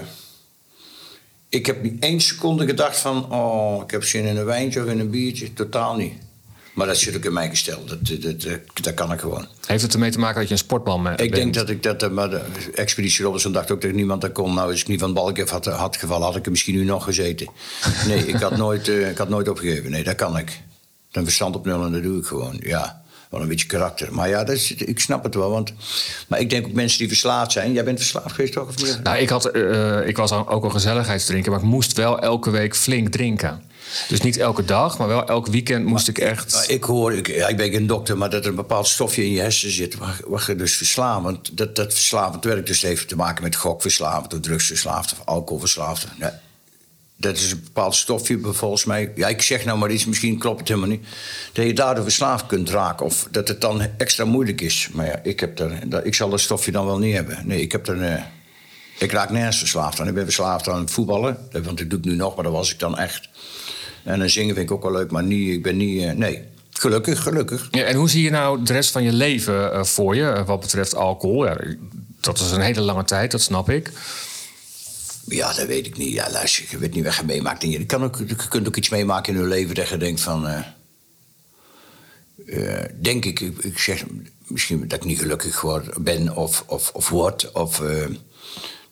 ik 1.50 1.66
heb 1.66 1.84
niet 1.84 2.04
één 2.04 2.20
seconde 2.22 2.66
gedacht 2.66 3.00
van... 3.00 3.32
oh, 3.32 3.82
ik 3.84 3.92
heb 3.92 4.04
zin 4.04 4.26
in 4.26 4.38
een 4.38 4.46
wijntje 4.46 4.82
of 4.84 4.88
in 4.90 5.00
een 5.00 5.10
biertje. 5.10 5.54
Totaal 5.54 5.96
niet. 5.96 6.14
Maar 6.74 6.88
dat 6.88 6.98
zit 6.98 7.16
ook 7.16 7.26
in 7.26 7.34
mij 7.34 7.50
gesteld. 7.50 7.90
Dat, 7.90 8.22
dat, 8.22 8.42
dat, 8.42 8.60
dat 8.82 8.94
kan 8.94 9.12
ik 9.12 9.20
gewoon. 9.20 9.48
Heeft 9.66 9.84
het 9.84 9.94
ermee 9.94 10.12
te 10.12 10.20
maken 10.20 10.40
dat 10.40 10.48
je 10.48 10.54
een 10.54 10.60
sportman 10.60 11.04
bent? 11.04 11.22
Ik 11.22 11.36
denk 11.36 11.54
dat 11.54 11.70
ik 11.70 11.84
dat... 11.84 12.04
eh, 12.04 12.10
Maar 12.10 12.30
de 12.30 12.42
Expeditie 12.76 13.24
Robinson 13.26 13.52
dacht 13.52 13.72
ook 13.72 13.82
dat 13.82 13.92
niemand 13.92 14.22
dat 14.22 14.32
kon. 14.32 14.54
Nou, 14.54 14.72
als 14.72 14.82
ik 14.82 14.88
niet 14.88 15.00
van 15.00 15.14
balk 15.14 15.40
had, 15.40 15.66
had 15.66 15.98
gevallen, 15.98 16.26
had 16.26 16.36
ik 16.36 16.46
er 16.46 16.52
misschien 16.52 16.76
nu 16.76 16.84
nog 16.84 17.04
gezeten. 17.04 17.48
Nee, 18.08 18.28
ik 18.28 18.36
had 18.36 18.58
nooit, 18.58 18.88
eh, 18.88 19.10
ik 19.10 19.18
had 19.18 19.30
nooit 19.30 19.50
opgegeven. 19.50 19.92
Nee, 19.92 20.04
dat 20.04 20.16
kan 20.16 20.38
ik. 20.38 20.62
Dan 21.12 21.24
verstand 21.24 21.56
op 21.56 21.66
nul 21.66 21.86
en 21.86 21.92
dat 21.92 22.04
doe 22.04 22.20
ik 22.20 22.26
gewoon, 22.26 22.58
ja. 22.64 23.02
wel 23.30 23.42
een 23.42 23.48
beetje 23.48 23.68
karakter. 23.68 24.14
Maar 24.14 24.30
ja, 24.30 24.44
dat 24.44 24.56
is, 24.56 24.72
ik 24.74 25.00
snap 25.00 25.24
het 25.24 25.36
wel. 25.36 25.50
Want, 25.50 25.74
maar 26.28 26.40
ik 26.40 26.50
denk 26.50 26.66
ook 26.66 26.74
mensen 26.74 27.00
die 27.00 27.08
verslaafd 27.08 27.52
zijn. 27.52 27.74
Jij 27.74 27.84
bent 27.84 27.98
verslaafd 27.98 28.32
geweest 28.32 28.54
toch? 28.54 28.68
Of 28.68 28.78
niet? 28.78 29.00
Nou, 29.04 29.18
ik, 29.18 29.30
had, 29.30 29.46
eh, 29.46 30.08
ik 30.08 30.18
was 30.18 30.32
ook 30.32 30.64
een 30.64 30.72
gezelligheidsdrinker, 30.72 31.52
maar 31.52 31.60
ik 31.60 31.66
moest 31.66 31.94
wel 31.98 32.20
elke 32.20 32.50
week 32.50 32.76
flink 32.76 33.10
drinken. 33.10 33.62
Dus 34.08 34.22
niet 34.22 34.38
elke 34.38 34.66
dag, 34.66 34.98
maar 34.98 35.08
wel 35.08 35.28
elk 35.28 35.48
weekend 35.48 35.86
moest 35.86 36.08
ik 36.08 36.18
echt. 36.18 36.66
Ik 36.70 36.84
hoor, 36.84 37.14
ik, 37.14 37.28
ja, 37.28 37.48
ik 37.48 37.58
ben 37.58 37.72
geen 37.72 37.88
dokter, 37.88 38.18
maar 38.18 38.30
dat 38.30 38.44
er 38.44 38.50
een 38.50 38.56
bepaald 38.56 38.88
stofje 38.88 39.24
in 39.24 39.32
je 39.32 39.40
hersenen 39.40 39.74
zit. 39.74 39.96
waar, 40.26 40.44
je 40.48 40.56
dus 40.56 40.76
verslavend. 40.76 41.58
Dat, 41.58 41.76
dat 41.76 41.94
verslavend 41.94 42.44
werkt 42.44 42.68
dus 42.68 42.82
heeft 42.82 43.08
te 43.08 43.16
maken 43.16 43.44
met 43.44 43.56
gokverslaafd, 43.56 44.34
of 44.34 44.40
drugsverslaafd 44.40 45.12
of 45.12 45.22
alcoholverslaafd. 45.26 46.08
Nee, 46.18 46.32
dat 47.22 47.38
is 47.38 47.52
een 47.52 47.62
bepaald 47.64 47.96
stofje, 47.96 48.40
volgens 48.42 48.86
mij. 48.86 49.12
Ja, 49.16 49.28
ik 49.28 49.42
zeg 49.42 49.66
nou 49.66 49.78
maar 49.78 49.92
iets, 49.92 50.06
misschien 50.06 50.38
klopt 50.38 50.60
het 50.60 50.68
helemaal 50.68 50.90
niet. 50.90 51.06
Dat 51.54 51.66
je 51.66 51.74
daardoor 51.74 52.04
verslaafd 52.04 52.46
kunt 52.46 52.70
raken. 52.70 53.06
Of 53.06 53.28
dat 53.32 53.48
het 53.48 53.62
dan 53.62 53.88
extra 53.98 54.26
moeilijk 54.26 54.62
is. 54.62 54.90
Maar 54.92 55.06
ja, 55.06 55.20
ik, 55.24 55.40
heb 55.40 55.60
er, 55.60 56.06
ik 56.06 56.16
zal 56.16 56.30
dat 56.30 56.40
stofje 56.40 56.72
dan 56.72 56.86
wel 56.86 56.98
niet 56.98 57.16
hebben. 57.16 57.38
Nee, 57.44 57.62
ik 57.62 57.72
heb 57.72 57.88
er. 57.88 57.96
Uh, 57.96 58.22
ik 58.98 59.12
raak 59.12 59.30
nergens 59.30 59.58
verslaafd 59.58 60.00
aan. 60.00 60.08
Ik 60.08 60.14
ben 60.14 60.24
verslaafd 60.24 60.68
aan 60.68 60.90
voetballen. 60.90 61.38
Want 61.52 61.80
ik 61.80 61.90
doe 61.90 62.00
het 62.00 62.08
nu 62.08 62.16
nog, 62.16 62.36
maar 62.36 62.44
dat 62.44 62.54
was 62.54 62.72
ik 62.72 62.80
dan 62.80 62.98
echt. 62.98 63.30
En 64.04 64.20
dan 64.20 64.30
zingen 64.30 64.56
vind 64.56 64.70
ik 64.70 64.76
ook 64.76 64.84
wel 64.84 64.92
leuk, 64.92 65.12
maar 65.12 65.24
niet, 65.24 65.54
ik 65.54 65.64
ben 65.64 65.78
niet. 65.78 66.02
Uh, 66.02 66.12
nee. 66.12 66.42
Gelukkig, 66.72 67.24
gelukkig. 67.24 67.68
Ja, 67.72 67.84
en 67.84 67.96
hoe 67.96 68.10
zie 68.10 68.24
je 68.24 68.30
nou 68.30 68.64
de 68.64 68.74
rest 68.74 68.92
van 68.92 69.04
je 69.04 69.14
leven 69.14 69.74
uh, 69.74 69.84
voor 69.84 70.16
je 70.16 70.44
wat 70.46 70.60
betreft 70.60 70.96
alcohol? 70.96 71.46
Ja, 71.46 71.58
dat 72.20 72.40
is 72.40 72.52
een 72.52 72.62
hele 72.62 72.82
lange 72.82 73.04
tijd, 73.04 73.32
dat 73.32 73.42
snap 73.42 73.70
ik. 73.70 73.92
Ja, 75.26 75.54
dat 75.54 75.68
weet 75.68 75.86
ik 75.86 75.98
niet. 75.98 76.14
Ja, 76.14 76.32
luister, 76.32 76.66
je 76.70 76.78
weet 76.78 76.94
niet 76.94 77.04
wat 77.04 77.16
je 77.16 77.24
meemaakt. 77.26 77.64
En 77.64 77.70
je, 77.70 77.86
kan 77.86 78.04
ook, 78.04 78.18
je 78.28 78.36
kunt 78.50 78.68
ook 78.68 78.76
iets 78.76 78.90
meemaken 78.90 79.34
in 79.34 79.42
je 79.42 79.48
leven 79.48 79.76
dat 79.76 79.90
je 79.90 79.98
denkt 79.98 80.22
van... 80.22 80.48
Uh, 82.46 82.84
denk 83.02 83.26
ik, 83.26 83.40
ik, 83.40 83.80
zeg 83.80 84.04
misschien 84.48 84.88
dat 84.88 84.98
ik 84.98 85.06
niet 85.06 85.20
gelukkig 85.20 85.62
word, 85.62 86.04
ben 86.04 86.36
of, 86.36 86.64
of, 86.68 86.92
of 86.94 87.10
word. 87.10 87.52
Of 87.52 87.82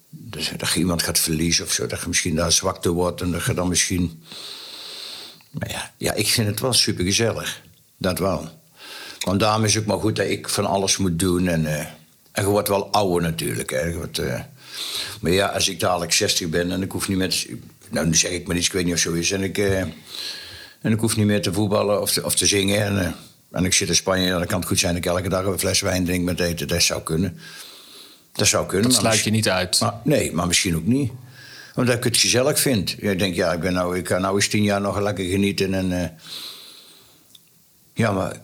dus 0.10 0.52
dat 0.58 0.70
je 0.70 0.80
iemand 0.80 1.04
gaat 1.04 1.20
verliezen 1.20 1.66
of 1.66 1.72
zo. 1.72 1.88
Dat 1.88 2.02
je 2.02 2.08
misschien 2.08 2.36
daar 2.36 2.52
zwakte 2.52 2.90
wordt 2.90 3.22
en 3.22 3.32
dat 3.32 3.46
je 3.46 3.54
dan 3.54 3.70
misschien... 3.70 4.24
Maar 5.60 5.70
ja, 5.70 5.92
ja 5.98 6.14
ik 6.14 6.28
vind 6.28 6.48
het 6.48 6.60
wel 6.60 6.74
super 6.74 7.04
gezellig. 7.04 7.62
Dat 7.98 8.20
wel. 8.20 8.50
Want 9.20 9.40
daarom 9.40 9.64
is 9.64 9.74
het 9.74 9.84
ook 9.84 9.90
maar 9.90 10.00
goed 10.00 10.16
dat 10.16 10.28
ik 10.28 10.50
van 10.50 10.66
alles 10.66 10.98
moet 10.98 11.20
doen. 11.20 11.48
En, 11.48 11.66
en 12.32 12.44
je 12.44 12.50
wordt 12.50 12.68
wel 12.68 12.92
ouder 12.92 13.22
natuurlijk. 13.22 13.70
Hè. 13.70 13.94
Wordt, 13.94 14.22
maar 15.22 15.32
ja, 15.32 15.48
als 15.48 15.70
ik 15.70 15.80
dadelijk 15.80 16.14
60 16.14 16.50
ben 16.50 16.72
en 16.72 16.82
ik 16.82 16.92
hoef 16.92 17.08
niet 17.08 17.18
meer... 17.18 17.30
Te, 17.30 17.58
nou, 17.90 18.08
nu 18.08 18.16
zeg 18.16 18.32
ik 18.32 18.48
maar 18.48 18.56
iets, 18.56 18.66
ik 18.66 18.74
weet 18.74 18.86
niet 18.86 18.94
of 18.94 19.00
zo 19.00 19.14
is. 19.14 19.32
En 19.32 19.44
ik, 19.44 19.58
uh, 19.58 19.80
en 20.82 20.92
ik 20.92 21.00
hoef 21.00 21.16
niet 21.16 21.26
meer 21.26 21.42
te 21.42 21.54
voetballen 21.54 22.02
of 22.02 22.12
te, 22.12 22.26
of 22.26 22.36
te 22.36 22.46
zingen. 22.46 22.84
En, 22.86 23.16
en 23.52 23.66
ik 23.66 23.74
zit 23.74 23.88
in 23.88 23.96
Spanje, 23.96 24.30
dan 24.30 24.46
kan 24.46 24.60
het 24.60 24.68
goed 24.68 24.80
zijn 24.80 24.94
dat 24.94 25.04
ik 25.06 25.10
elke 25.10 25.30
dag 25.30 25.46
een 25.46 25.60
fles 25.60 25.82
wijn 25.82 26.06
drink 26.06 26.24
met 26.24 26.40
eten. 26.40 26.68
Dat 26.68 26.82
zou 26.82 27.02
kunnen. 27.02 27.40
Dat 28.32 28.48
zou 28.48 28.66
kunnen. 28.66 28.90
Dat 28.90 29.00
sluit 29.00 29.20
je 29.20 29.32
niet 29.32 29.50
uit. 29.50 29.80
Maar, 29.80 29.94
nee, 30.04 30.34
maar 30.34 30.48
misschien 30.48 30.76
ook 30.76 30.86
niet. 30.86 31.12
Omdat 31.80 31.96
ik 31.96 32.04
het 32.04 32.18
gezellig 32.18 32.60
vind. 32.60 32.96
Ja, 33.00 33.12
ik 33.12 33.20
denk, 33.20 33.36
ja, 33.36 33.54
ik, 33.54 33.60
ben 33.60 33.74
nou, 33.74 33.98
ik 33.98 34.04
kan 34.04 34.22
nou 34.22 34.36
eens 34.36 34.48
tien 34.48 34.64
jaar 34.64 34.82
nog 34.82 35.00
lekker 35.00 35.26
genieten. 35.26 35.74
En, 35.74 35.92
uh, 35.92 36.04
ja, 37.94 38.12
maar 38.12 38.38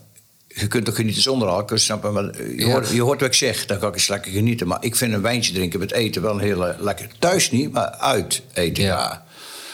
je 0.47 0.67
kunt 0.67 0.85
toch 0.85 0.95
genieten 0.95 1.21
zonder 1.21 1.47
alcohol, 1.47 1.77
snappen? 1.77 2.13
Maar 2.13 2.23
je, 2.23 2.55
ja. 2.57 2.71
hoort, 2.71 2.89
je 2.89 3.01
hoort 3.01 3.19
wat 3.19 3.29
ik 3.29 3.35
zeg, 3.35 3.65
dan 3.65 3.79
kan 3.79 3.87
ik 3.87 3.93
eens 3.93 4.07
lekker 4.07 4.31
genieten. 4.31 4.67
Maar 4.67 4.83
ik 4.83 4.95
vind 4.95 5.13
een 5.13 5.21
wijntje 5.21 5.53
drinken 5.53 5.79
met 5.79 5.91
eten 5.91 6.21
wel 6.21 6.37
heel 6.37 6.67
uh, 6.67 6.79
lekker. 6.79 7.07
Thuis 7.19 7.51
niet, 7.51 7.71
maar 7.71 7.89
uit 7.89 8.41
eten, 8.53 8.83
ja. 8.83 8.97
ja. 8.97 9.25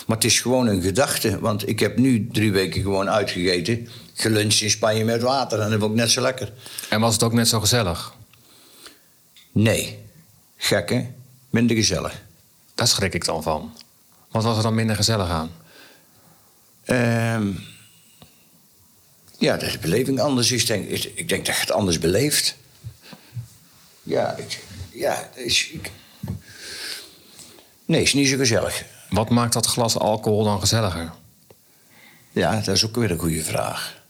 Maar 0.07 0.17
het 0.17 0.25
is 0.25 0.39
gewoon 0.39 0.67
een 0.67 0.81
gedachte. 0.81 1.39
Want 1.39 1.67
ik 1.67 1.79
heb 1.79 1.97
nu 1.97 2.27
drie 2.31 2.51
weken 2.51 2.81
gewoon 2.81 3.09
uitgegeten. 3.09 3.87
Geluncht 4.13 4.61
in 4.61 4.69
Spanje 4.69 5.05
met 5.05 5.21
water. 5.21 5.59
En 5.59 5.69
dat 5.69 5.79
vond 5.79 5.91
ik 5.91 5.97
net 5.97 6.11
zo 6.11 6.21
lekker. 6.21 6.51
En 6.89 6.99
was 6.99 7.13
het 7.13 7.23
ook 7.23 7.33
net 7.33 7.47
zo 7.47 7.59
gezellig? 7.59 8.13
Nee. 9.51 9.97
Gek, 10.57 10.89
hè? 10.89 11.07
Minder 11.49 11.75
gezellig. 11.75 12.29
Daar 12.75 12.87
schrik 12.87 13.13
ik 13.13 13.25
dan 13.25 13.43
van. 13.43 13.77
Wat 14.31 14.43
was 14.43 14.57
er 14.57 14.63
dan 14.63 14.75
minder 14.75 14.95
gezellig 14.95 15.29
aan? 15.29 15.51
Um, 16.85 17.63
ja, 19.37 19.57
dat 19.57 19.71
de 19.71 19.77
beleving 19.77 20.19
anders 20.19 20.51
is. 20.51 20.65
Denk, 20.65 20.89
ik 20.89 21.29
denk 21.29 21.45
dat 21.45 21.55
je 21.55 21.61
het 21.61 21.71
anders 21.71 21.99
beleeft. 21.99 22.55
Ja, 24.03 24.35
ik, 24.35 24.63
ja 24.91 25.29
is, 25.35 25.69
ik, 25.69 25.91
nee, 27.85 28.01
is 28.01 28.13
niet 28.13 28.27
zo 28.27 28.37
gezellig. 28.37 28.85
Wat 29.09 29.29
maakt 29.29 29.53
dat 29.53 29.65
glas 29.65 29.97
alcohol 29.97 30.43
dan 30.43 30.59
gezelliger? 30.59 31.11
Ja, 32.31 32.55
dat 32.55 32.75
is 32.75 32.85
ook 32.85 32.95
weer 32.95 33.11
een 33.11 33.19
goede 33.19 33.43
vraag. 33.43 34.01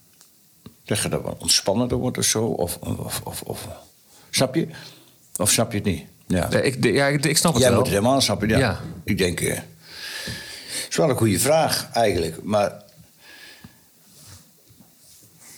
Dat 0.84 1.00
je 1.00 1.10
dat 1.10 1.22
wat 1.22 1.38
ontspannender 1.38 1.98
wordt 1.98 2.18
of 2.18 2.26
zo? 2.26 2.44
Of, 2.46 2.76
of, 2.76 3.22
of, 3.24 3.42
of, 3.42 3.68
snap 4.30 4.56
je? 4.56 4.68
Of 5.36 5.52
snap 5.52 5.72
je 5.72 5.78
het 5.78 5.88
niet? 5.88 6.08
Ja, 6.32 6.48
ja 6.52 6.60
ik, 6.60 6.84
ja, 6.84 7.08
ik, 7.08 7.26
ik 7.26 7.38
snap 7.38 7.54
het 7.54 7.62
Jij 7.62 7.72
wel. 7.72 7.80
moet 7.80 7.88
het 7.88 7.98
helemaal 7.98 8.22
snappen, 8.22 8.48
ja. 8.48 8.58
ja. 8.58 8.80
Ik 9.04 9.18
denk... 9.18 9.40
Uh, 9.40 9.58
is 10.90 10.98
wel 10.98 11.10
een 11.10 11.16
goede 11.18 11.40
vraag, 11.40 11.90
eigenlijk. 11.94 12.44
Maar 12.44 12.72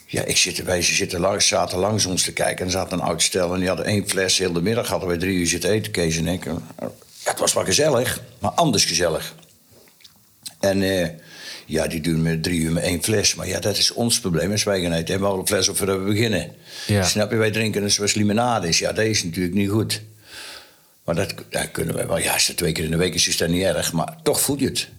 ja, 0.06 0.24
ik 0.24 0.38
zit, 0.38 0.64
wij 0.64 0.82
zitten 0.82 1.20
langs, 1.20 1.48
zaten 1.48 1.78
langs 1.78 2.06
ons 2.06 2.24
te 2.24 2.34
kijken. 2.34 2.58
En 2.58 2.66
er 2.66 2.72
zat 2.72 2.92
een 2.92 3.02
oud 3.02 3.22
stel 3.22 3.54
en 3.54 3.60
die 3.60 3.68
hadden 3.68 3.86
één 3.86 4.10
fles. 4.10 4.38
Heel 4.38 4.54
de 4.54 4.62
middag 4.62 4.88
hadden 4.88 5.08
wij 5.08 5.18
drie 5.18 5.38
uur 5.38 5.48
zitten 5.48 5.70
eten, 5.70 5.92
Kees 5.92 6.18
en 6.18 6.28
ik. 6.28 6.44
Ja, 6.46 6.52
het 7.24 7.40
was 7.40 7.54
wel 7.54 7.66
gezellig, 7.66 8.22
maar 8.40 8.52
anders 8.52 8.86
gezellig. 8.86 9.36
En 10.60 10.82
uh, 10.82 11.08
ja, 11.66 11.88
die 11.88 12.02
doen 12.02 12.22
met 12.22 12.44
drie 12.44 12.60
uur 12.60 12.72
met 12.72 12.84
één 12.84 13.04
fles. 13.04 13.36
Maar 13.36 13.48
ja, 13.48 13.60
dat 13.60 13.78
is 13.78 13.94
ons 13.94 14.20
probleem. 14.20 14.52
Als 14.52 14.64
wij 14.64 14.82
gaan 14.82 14.94
eten, 14.94 15.10
hebben 15.10 15.28
we 15.28 15.34
al 15.34 15.40
een 15.40 15.48
fles 15.48 15.70
of 15.70 15.80
we 15.80 15.98
beginnen. 15.98 16.52
Ja. 16.88 17.04
Snap 17.04 17.32
je, 17.32 17.38
wij 17.38 17.52
drinken 17.52 17.82
dus 17.82 17.96
zoals 17.96 18.14
limonade 18.14 18.68
is. 18.68 18.80
Ja, 18.80 18.92
dat 18.94 19.06
is 19.06 19.24
natuurlijk 19.24 19.56
niet 19.56 19.70
goed. 19.70 20.02
Maar 21.06 21.16
dat, 21.16 21.34
kunnen 21.72 21.96
wij 21.96 22.08
wel. 22.08 22.18
Ja, 22.18 22.34
als 22.34 22.48
het 22.48 22.58
twee 22.58 22.72
keer 22.72 22.84
in 22.84 22.92
de 22.92 22.98
week 22.98 23.14
is, 23.14 23.28
is 23.28 23.38
dat 23.38 23.50
niet 23.50 23.64
erg. 23.64 23.94
Maar 23.94 24.18
toch 24.24 24.42
voel 24.42 24.60
je 24.60 24.66
het. 24.66 24.90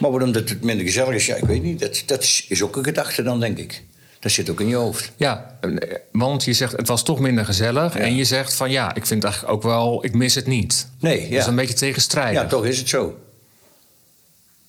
Maar 0.00 0.10
waarom 0.10 0.32
dat 0.32 0.48
het 0.48 0.62
minder 0.62 0.86
gezellig 0.86 1.14
is, 1.14 1.26
ja, 1.26 1.34
ik 1.34 1.44
weet 1.44 1.62
niet. 1.62 1.80
Dat, 1.80 2.02
dat 2.06 2.22
is, 2.22 2.46
is 2.48 2.62
ook 2.62 2.76
een 2.76 2.84
gedachte 2.84 3.22
dan, 3.22 3.40
denk 3.40 3.58
ik. 3.58 3.82
Dat 4.20 4.32
zit 4.32 4.50
ook 4.50 4.60
in 4.60 4.68
je 4.68 4.74
hoofd. 4.74 5.10
Ja, 5.16 5.58
want 6.12 6.44
je 6.44 6.52
zegt 6.52 6.72
het 6.76 6.88
was 6.88 7.02
toch 7.02 7.18
minder 7.18 7.44
gezellig. 7.44 7.94
Ja. 7.94 8.00
En 8.00 8.16
je 8.16 8.24
zegt 8.24 8.54
van 8.54 8.70
ja, 8.70 8.94
ik 8.94 9.06
vind 9.06 9.24
eigenlijk 9.24 9.54
ook 9.54 9.62
wel, 9.62 10.04
ik 10.04 10.14
mis 10.14 10.34
het 10.34 10.46
niet. 10.46 10.88
Nee, 11.00 11.22
ja. 11.22 11.30
Dat 11.30 11.38
is 11.38 11.46
een 11.46 11.54
beetje 11.54 11.74
tegenstrijdig. 11.74 12.42
Ja, 12.42 12.48
toch 12.48 12.64
is 12.64 12.78
het 12.78 12.88
zo. 12.88 13.18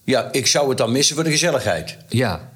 Ja, 0.03 0.31
ik 0.31 0.47
zou 0.47 0.69
het 0.69 0.77
dan 0.77 0.91
missen 0.91 1.15
voor 1.15 1.23
de 1.23 1.31
gezelligheid. 1.31 1.97
Ja. 2.07 2.51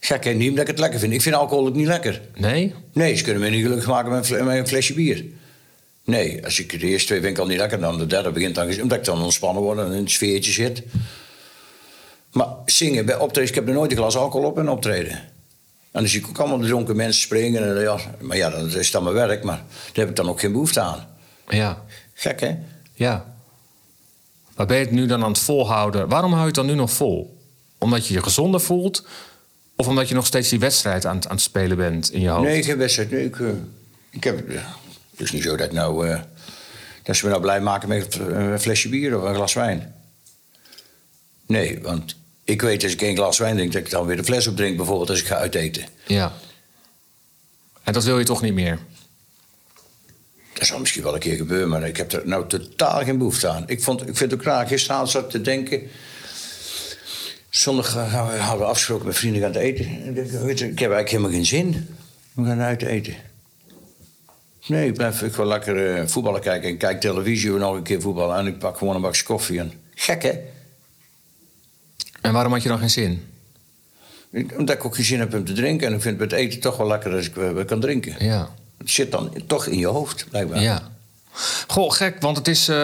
Gek 0.00 0.24
en 0.24 0.36
niet 0.36 0.48
omdat 0.48 0.62
ik 0.62 0.70
het 0.70 0.78
lekker 0.78 0.98
vind. 0.98 1.12
Ik 1.12 1.22
vind 1.22 1.34
alcohol 1.34 1.66
ook 1.66 1.74
niet 1.74 1.86
lekker. 1.86 2.20
Nee? 2.34 2.74
Nee, 2.92 3.14
ze 3.14 3.22
kunnen 3.22 3.42
me 3.42 3.48
niet 3.48 3.62
gelukkig 3.62 3.86
maken 3.86 4.10
met 4.10 4.30
een 4.30 4.68
flesje 4.68 4.94
bier. 4.94 5.24
Nee, 6.08 6.44
als 6.44 6.60
ik 6.60 6.80
de 6.80 6.86
eerste 6.86 7.20
twee 7.20 7.38
al 7.38 7.46
niet 7.46 7.58
lekker, 7.58 7.80
dan 7.80 7.98
de 7.98 8.06
derde 8.06 8.30
begint 8.30 8.54
dan... 8.54 8.80
Omdat 8.80 8.98
ik 8.98 9.04
dan 9.04 9.22
ontspannen 9.22 9.62
word 9.62 9.78
en 9.78 9.92
in 9.92 10.02
het 10.02 10.10
sfeertje 10.10 10.52
zit. 10.52 10.82
Maar 12.32 12.46
zingen 12.64 13.06
bij 13.06 13.18
optreden, 13.18 13.48
ik 13.48 13.54
heb 13.54 13.68
er 13.68 13.74
nooit 13.74 13.90
een 13.90 13.96
glas 13.96 14.16
alcohol 14.16 14.48
op 14.48 14.58
in 14.58 14.68
optreden. 14.68 15.12
En 15.12 16.00
dan 16.00 16.08
zie 16.08 16.20
ik 16.20 16.28
ook 16.28 16.38
allemaal 16.38 16.58
dronken 16.58 16.96
mensen 16.96 17.22
springen. 17.22 17.76
En, 17.76 17.82
ja, 17.82 17.98
maar 18.20 18.36
ja, 18.36 18.50
dat 18.50 18.74
is 18.74 18.90
dan 18.90 19.02
mijn 19.02 19.14
werk, 19.14 19.42
maar 19.44 19.56
daar 19.56 19.92
heb 19.92 20.08
ik 20.08 20.16
dan 20.16 20.28
ook 20.28 20.40
geen 20.40 20.52
behoefte 20.52 20.80
aan. 20.80 21.06
Ja. 21.48 21.84
Gek, 22.14 22.40
hè? 22.40 22.56
Ja. 22.94 23.34
Maar 24.56 24.66
ben 24.66 24.76
je 24.76 24.84
het 24.84 24.92
nu 24.92 25.06
dan 25.06 25.22
aan 25.22 25.30
het 25.30 25.38
volhouden? 25.38 26.08
Waarom 26.08 26.30
hou 26.30 26.40
je 26.40 26.46
het 26.46 26.56
dan 26.56 26.66
nu 26.66 26.74
nog 26.74 26.92
vol? 26.92 27.38
Omdat 27.78 28.06
je 28.06 28.14
je 28.14 28.22
gezonder 28.22 28.60
voelt? 28.60 29.06
Of 29.76 29.88
omdat 29.88 30.08
je 30.08 30.14
nog 30.14 30.26
steeds 30.26 30.48
die 30.48 30.58
wedstrijd 30.58 31.06
aan, 31.06 31.28
aan 31.28 31.36
het 31.36 31.40
spelen 31.40 31.76
bent 31.76 32.12
in 32.12 32.20
je 32.20 32.28
hoofd? 32.28 32.48
Nee, 32.48 32.62
geen 32.62 32.78
wedstrijd. 32.78 33.10
Nee, 33.10 33.24
ik, 33.24 33.38
uh, 33.38 33.48
ik 34.10 34.24
heb, 34.24 34.40
het 35.18 35.26
is 35.26 35.32
niet 35.32 35.42
zo 35.42 35.56
dat, 35.56 35.72
nou, 35.72 36.08
uh, 36.08 36.20
dat 37.02 37.16
ze 37.16 37.24
me 37.24 37.30
nou 37.30 37.42
blij 37.42 37.60
maken 37.60 37.88
met 37.88 38.14
een 38.14 38.60
flesje 38.60 38.88
bier 38.88 39.16
of 39.16 39.22
een 39.22 39.34
glas 39.34 39.54
wijn. 39.54 39.94
Nee, 41.46 41.78
want 41.82 42.16
ik 42.44 42.62
weet 42.62 42.82
als 42.82 42.92
ik 42.92 43.02
één 43.02 43.16
glas 43.16 43.38
wijn 43.38 43.56
drink, 43.56 43.72
dat 43.72 43.82
ik 43.82 43.90
dan 43.90 44.06
weer 44.06 44.16
de 44.16 44.24
fles 44.24 44.46
opdrink, 44.46 44.76
bijvoorbeeld 44.76 45.10
als 45.10 45.20
ik 45.20 45.26
ga 45.26 45.36
uiteten. 45.36 45.84
Ja. 46.06 46.32
En 47.82 47.92
dat 47.92 48.04
wil 48.04 48.18
je 48.18 48.24
toch 48.24 48.42
niet 48.42 48.54
meer? 48.54 48.78
Dat 50.52 50.66
zal 50.66 50.78
misschien 50.78 51.02
wel 51.02 51.14
een 51.14 51.20
keer 51.20 51.36
gebeuren, 51.36 51.68
maar 51.68 51.86
ik 51.86 51.96
heb 51.96 52.12
er 52.12 52.22
nou 52.24 52.48
totaal 52.48 53.04
geen 53.04 53.18
behoefte 53.18 53.48
aan. 53.48 53.64
Ik, 53.66 53.82
vond, 53.82 54.00
ik 54.00 54.16
vind 54.16 54.30
het 54.30 54.40
ook 54.40 54.46
raar. 54.46 54.66
Gisteravond 54.66 55.10
zat 55.10 55.30
te 55.30 55.40
denken. 55.40 55.82
Zondag 57.50 57.92
hadden 57.92 58.58
we 58.58 58.64
afgesproken 58.64 59.06
met 59.06 59.16
vrienden 59.16 59.42
gaan 59.42 59.54
eten. 59.54 60.16
Ik, 60.16 60.30
weet 60.30 60.60
ik 60.60 60.78
heb 60.78 60.90
eigenlijk 60.92 61.08
helemaal 61.08 61.30
geen 61.30 61.46
zin. 61.46 61.96
We 62.32 62.44
gaan 62.44 62.60
uit 62.60 62.82
eten. 62.82 63.14
Nee, 64.68 64.88
ik 64.88 64.94
blijf 64.94 65.22
ik 65.22 65.34
wel 65.34 65.46
lekker 65.46 65.98
uh, 65.98 66.06
voetballen 66.06 66.40
kijken. 66.40 66.68
En 66.68 66.76
kijk 66.76 67.00
televisie 67.00 67.52
en 67.52 67.58
nog 67.58 67.74
een 67.74 67.82
keer 67.82 68.00
voetballen. 68.00 68.36
En 68.36 68.46
ik 68.46 68.58
pak 68.58 68.78
gewoon 68.78 68.94
een 68.94 69.00
bakje 69.00 69.24
koffie. 69.24 69.58
En... 69.58 69.72
Gek, 69.94 70.22
hè? 70.22 70.32
En 72.20 72.32
waarom 72.32 72.52
had 72.52 72.62
je 72.62 72.68
dan 72.68 72.78
geen 72.78 72.90
zin? 72.90 73.26
Omdat 74.56 74.76
ik 74.76 74.84
ook 74.84 74.94
geen 74.94 75.04
zin 75.04 75.18
heb 75.18 75.34
om 75.34 75.44
te 75.44 75.52
drinken. 75.52 75.86
En 75.86 75.94
ik 75.94 76.00
vind 76.00 76.20
het 76.20 76.32
eten 76.32 76.60
toch 76.60 76.76
wel 76.76 76.86
lekker 76.86 77.14
als 77.14 77.26
ik 77.26 77.36
uh, 77.36 77.64
kan 77.64 77.80
drinken. 77.80 78.14
Ja. 78.18 78.48
Het 78.78 78.90
zit 78.90 79.10
dan 79.10 79.32
toch 79.46 79.66
in 79.66 79.78
je 79.78 79.86
hoofd, 79.86 80.26
blijkbaar. 80.30 80.60
Ja. 80.60 80.90
Goh, 81.66 81.92
gek, 81.92 82.20
want 82.20 82.36
het 82.36 82.48
is... 82.48 82.68
Uh, 82.68 82.76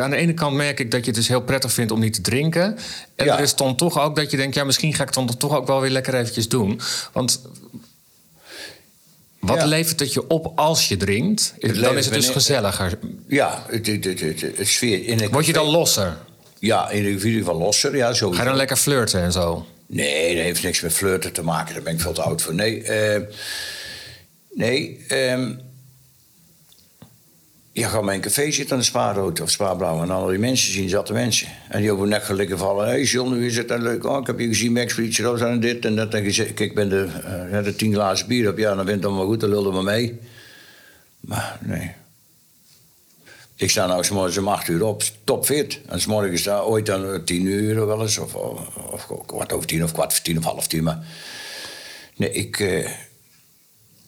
aan 0.00 0.10
de 0.10 0.16
ene 0.16 0.34
kant 0.34 0.56
merk 0.56 0.80
ik 0.80 0.90
dat 0.90 1.00
je 1.00 1.06
het 1.06 1.14
dus 1.14 1.28
heel 1.28 1.42
prettig 1.42 1.72
vindt 1.72 1.92
om 1.92 2.00
niet 2.00 2.14
te 2.14 2.20
drinken. 2.20 2.78
En 3.14 3.24
ja. 3.24 3.36
er 3.36 3.42
is 3.42 3.54
dan 3.54 3.76
toch 3.76 4.00
ook 4.00 4.16
dat 4.16 4.30
je 4.30 4.36
denkt... 4.36 4.54
ja, 4.54 4.64
misschien 4.64 4.94
ga 4.94 5.00
ik 5.02 5.14
het 5.14 5.26
dan 5.26 5.36
toch 5.36 5.56
ook 5.56 5.66
wel 5.66 5.80
weer 5.80 5.90
lekker 5.90 6.14
eventjes 6.14 6.48
doen. 6.48 6.80
Want... 7.12 7.42
Wat 9.40 9.56
Ja. 9.56 9.66
levert 9.66 10.00
het 10.00 10.12
je 10.12 10.26
op 10.28 10.52
als 10.54 10.88
je 10.88 10.96
drinkt? 10.96 11.54
Dan 11.60 11.70
levert 11.70 11.96
is 11.96 12.04
het 12.04 12.14
dus 12.14 12.28
gezelliger. 12.28 12.98
Ja, 13.28 13.64
het, 13.68 13.86
het, 13.86 14.04
het, 14.04 14.20
het, 14.20 14.40
het 14.40 14.68
sfeer. 14.68 15.06
In 15.06 15.30
Word 15.30 15.46
je 15.46 15.52
dan 15.52 15.66
losser? 15.66 16.16
Ja, 16.58 16.90
in 16.90 17.04
ieder 17.04 17.20
geval 17.20 17.58
losser. 17.58 17.96
Ja, 17.96 18.12
sowieso. 18.14 18.32
Ga 18.32 18.42
je 18.42 18.48
dan 18.48 18.56
lekker 18.56 18.76
flirten 18.76 19.22
en 19.22 19.32
zo? 19.32 19.66
Nee, 19.86 20.34
dat 20.34 20.44
heeft 20.44 20.62
niks 20.62 20.80
met 20.80 20.92
flirten 20.92 21.32
te 21.32 21.42
maken. 21.42 21.74
Daar 21.74 21.82
ben 21.82 21.92
ik 21.94 22.00
veel 22.00 22.12
te 22.12 22.22
oud 22.22 22.42
voor. 22.42 22.54
Nee, 22.54 22.82
eh, 22.82 23.20
nee. 24.54 25.04
ehm 25.08 25.50
je 27.78 27.84
gaat 27.84 28.04
bij 28.04 28.14
een 28.14 28.20
café 28.20 28.50
zitten 28.50 28.72
aan 28.74 28.80
de 28.80 28.84
Spaarrood 28.84 29.40
of 29.40 29.50
Spaarblauw... 29.50 30.02
en 30.02 30.10
al 30.10 30.26
die 30.26 30.38
mensen 30.38 30.72
zien, 30.72 30.88
zatte 30.88 31.12
mensen. 31.12 31.48
En 31.68 31.80
die 31.80 31.94
hun 31.94 32.08
nek 32.08 32.24
gaan 32.24 32.36
liggen 32.36 32.58
vallen. 32.58 32.84
Hé, 32.84 32.90
hey 32.90 33.02
John, 33.02 33.32
hoe 33.32 33.46
is 33.46 33.56
het 33.56 33.68
dan 33.68 33.82
leuk? 33.82 34.04
Oh, 34.04 34.20
ik 34.20 34.26
heb 34.26 34.38
je 34.38 34.46
gezien 34.46 34.72
bij 34.72 34.82
Expeditie 34.82 35.24
Roos 35.24 35.40
en 35.40 35.60
dit 35.60 35.84
en 35.84 35.96
dat. 35.96 36.14
En 36.14 36.24
ik 36.24 36.74
ben 36.74 36.88
de, 36.88 37.08
ja, 37.50 37.62
de 37.62 37.76
tien 37.76 37.94
glazen 37.94 38.26
bier 38.26 38.50
op. 38.50 38.58
Ja, 38.58 38.74
dan 38.74 38.84
bent 38.84 38.96
het 38.96 39.06
allemaal 39.06 39.26
goed, 39.26 39.40
dan 39.40 39.50
lulde 39.50 39.70
maar 39.70 39.82
mee. 39.82 40.18
Maar 41.20 41.58
nee. 41.60 41.90
Ik 43.54 43.70
sta 43.70 43.86
nou 43.86 44.04
's 44.04 44.10
morgens 44.10 44.38
om 44.38 44.48
acht 44.48 44.68
uur 44.68 44.84
op, 44.84 45.02
topfit. 45.24 45.80
En 45.86 46.00
's 46.00 46.06
morgens 46.06 46.40
sta 46.40 46.60
ooit 46.60 46.86
dan 46.86 47.12
eh, 47.12 47.20
tien 47.24 47.46
uur 47.46 47.86
wel 47.86 48.02
eens, 48.02 48.18
of, 48.18 48.34
of, 48.34 49.08
of 49.08 49.26
kwart 49.26 49.52
over 49.52 49.66
tien, 49.66 49.84
of 49.84 49.92
kwart 49.92 50.12
voor 50.12 50.22
tien, 50.22 50.38
of 50.38 50.44
half 50.44 50.66
tien. 50.66 50.82
Maar 50.82 51.06
nee, 52.16 52.32
ik, 52.32 52.60
eh, 52.60 52.90